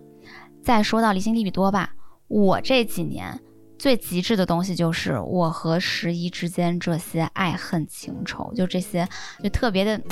[0.64, 1.94] 再说到离心力比多吧，
[2.26, 3.40] 我这几年
[3.78, 9.08] 最极致的东西就是我和十一之间这些爱恨情仇，就这些
[9.44, 10.02] 就特别的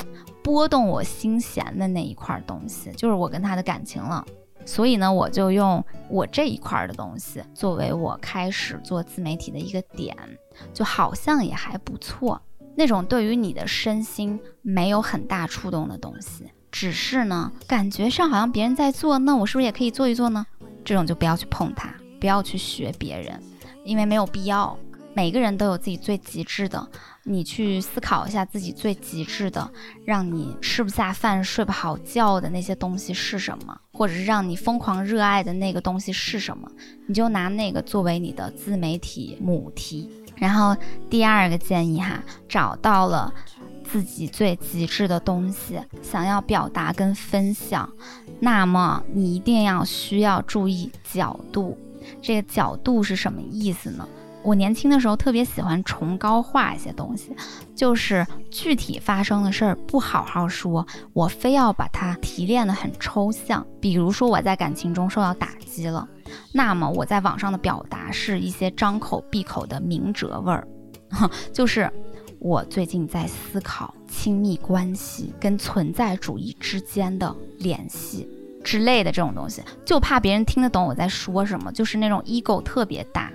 [0.45, 4.25] 拨 动我心弦的那一块东西，就是我跟他的感情了。
[4.65, 10.17] 所以呢，我就用我这一块的东西作为我开始做自媒体的一个点，
[10.73, 12.41] 就好像也还不错。
[12.77, 20.47] 那种对于你的身心没有很大触动的东西，只是呢，感觉上好像别人在做，那我是不是也可以做一做呢？
[20.85, 23.43] 这种就不要去碰它，不要去学别人，
[23.85, 24.79] 因为没有必要。
[25.15, 26.89] 每个人都有自己最极致的。
[27.25, 29.71] 你去思考一下自己最极致的，
[30.05, 36.71] 让你吃不下饭、睡不好觉的那些东西是什么，或者是让你疯狂热爱的那个东西是什么？
[37.07, 40.11] 你就拿那个作为你的自媒体母题。
[40.37, 40.75] 然后
[41.11, 43.33] 第二个建议哈，找到了
[43.85, 47.89] 自己最极致的东西，想要表达跟分享，
[48.41, 51.77] 那么你一定要需要注意角度。
[52.23, 54.09] 这个角度是什么意思呢？
[54.43, 57.35] 我年轻的时候特别喜欢崇高化一些东西，
[57.75, 63.65] 就是具体发生的事儿不好好说，我非要把它提炼的很抽象。
[63.81, 66.09] 比如说我在感情中受到打击了，
[66.53, 70.67] 那么我在网上的表达是一些张口闭口的明哲味儿，
[71.53, 71.91] 就是
[72.39, 78.27] 我最近在思考亲密关系跟存在主义之间的联系
[78.65, 83.31] 之类的这种东西，就怕别人听得懂我在说什么，就是那种 ego 特别大。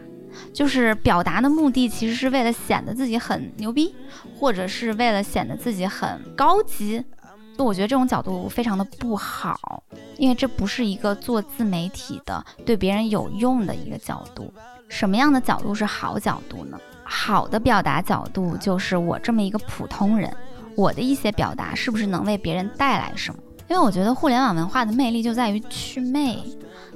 [0.53, 3.93] 就是表达的目的，其实是为了显得自己很牛逼，
[4.39, 7.03] 或者是为了显得自己很高级，
[7.57, 9.83] 我觉得这种角度非常的不好，
[10.17, 14.53] 因为这不是一个做自媒体的对别人有用的一个角度。
[14.87, 16.79] 什么样的角度是好角度呢？
[17.03, 20.31] 好的表达角度就是我这么一个普通人，
[20.75, 23.39] 我的一些表达是不是能为别人带来什么？
[23.67, 26.39] 因为我觉得互联网文化的魅力就在于祛魅。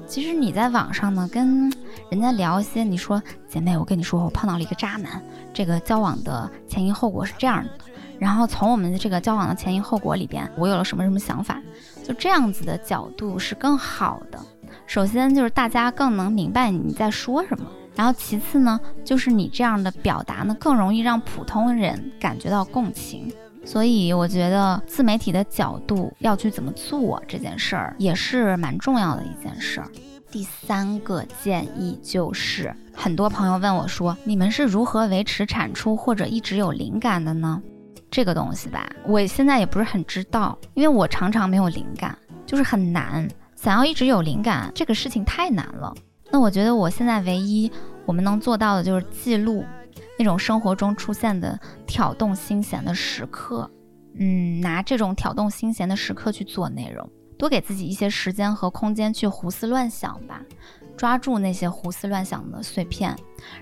[0.10, 1.72] 其实你在网上呢，跟
[2.10, 7.70] 人家聊一些，你说姐妹，我跟你说，我碰到了一个渣男，这个交往的前因后果是这样的。
[8.18, 11.62] 然后从我们的这个交往的前因后果里边，我有了什么什么想法，
[12.03, 14.39] 就这样子的角度是更好的。
[14.88, 23.32] 首先就是大家更能明白你在说什么，然后其次呢，就是你这样的表达呢，更容易让普通人感觉到共情。
[23.70, 29.88] 所以我觉得自媒体的角度要去怎么做这件事儿，也是蛮重要的一件事儿。
[30.32, 37.61] 第三个建议就是，很多朋友问我说，你们是如何维持产出或者一直有灵感的呢？
[38.09, 42.17] 这个东西吧，我现在也不是很知道，因为我常常没有灵感，
[42.47, 43.30] 就是很难。
[43.55, 45.93] 想要一直有灵感，这个事情太难了。
[46.32, 47.72] 那我觉得我现在唯一
[48.07, 49.63] 我们能做到的就是记录
[50.20, 51.57] 那种生活中出现的
[51.88, 53.72] 挑动心弦的时刻，
[54.15, 60.41] 嗯，拿这种挑动心弦的时刻去做内容，多给自己一些时间和空间去胡思乱想吧，
[60.97, 63.15] 抓住那些胡思乱想的碎片，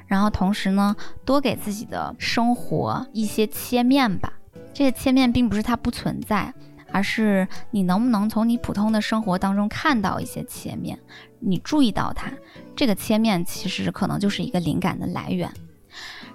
[0.07, 4.33] 然后同时呢，多给自己的生活一些切面吧。
[4.73, 6.51] 这些切面并不是它不存在，
[6.91, 10.97] 而是你能不能从你普通的生活当中看到一些切面，
[11.39, 12.31] 你注意到它，
[12.75, 15.47] 这个切面其实可能就是一个灵感的来源。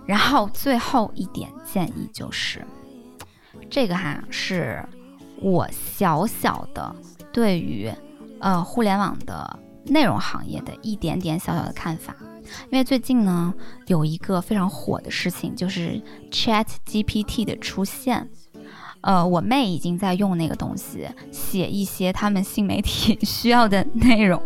[0.07, 2.64] 然后最后一点建议就是，
[3.70, 4.84] 这个哈是
[5.40, 6.94] 我小小的
[7.32, 7.90] 对于
[8.40, 12.16] 呃互联网的内容行业的一点点小小的看法。
[12.70, 13.55] 因为最近呢，
[13.86, 18.28] 有一个非常火的事情，就是 Chat GPT 的出现。
[19.03, 24.40] 呃，我妹已经在用那个东西写一些他们新媒体 需要的内容，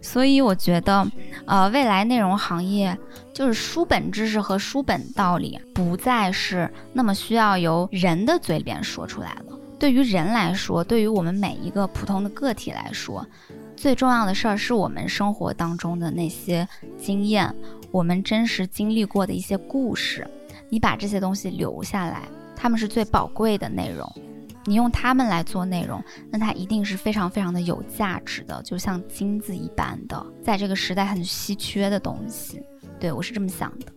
[0.00, 1.06] 所以我觉得，
[1.46, 2.96] 呃，未来内容行业
[3.32, 9.58] 就是书本知识和书本道理不再是那么需要由人的嘴里边说出来了。
[9.78, 13.26] 对于人来说，对于我们每一个普通的个体来说。
[13.76, 17.52] 最重要的事儿是我们生活当中的那些经验，
[17.90, 20.26] 我们真实经历过的一些故事，
[20.70, 22.22] 你把这些东西留下来，
[22.64, 24.10] 他们是最宝贵的内容。
[24.64, 32.62] 你用它们来做内容，那它一定是非常非常的有价值的，就像金子一般的，在这个时代很稀缺的东西。
[32.98, 33.92] 对我是这么想的。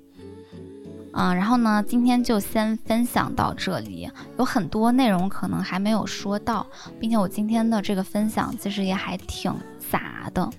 [1.14, 6.68] 嗯，然后呢，今天就先分享到这里，有很多内容可能还没有说到，
[7.00, 9.50] 并且我今天的这个分享其实也还挺
[9.90, 10.50] 杂的，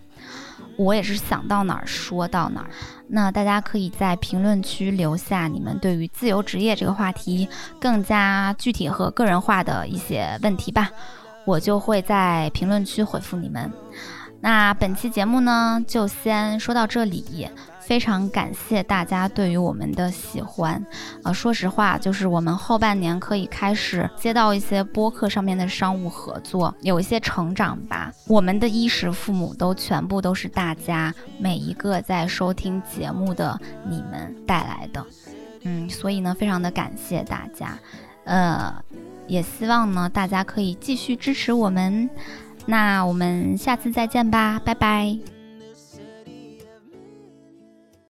[0.79, 2.71] 我也是想到哪儿说到哪儿。
[3.09, 7.49] 那大家可以在评论区留下你们对于自由职业这个话题
[7.81, 10.91] 更加具体和个人化的一些问题吧，
[11.45, 13.71] 我就会在评论区回复你们。
[14.41, 17.49] 那本期节目呢，就先说到这里。
[17.89, 20.85] 非常感谢大家对于我们的喜欢，
[21.25, 28.13] 呃，说实话，就是我们后半年可以开始接到一些播客上面的商务合作，有一些成长吧。
[28.27, 33.59] 我们的衣食父母都全部都是大家每一个在收听节目的
[33.89, 35.07] 你们带来的，
[35.63, 37.79] 嗯，所以呢，非常的感谢大家，
[38.25, 38.71] 呃，
[39.27, 42.11] 也希望呢大家可以继续支持我们，
[42.67, 45.38] 那我们下次再见吧，拜拜。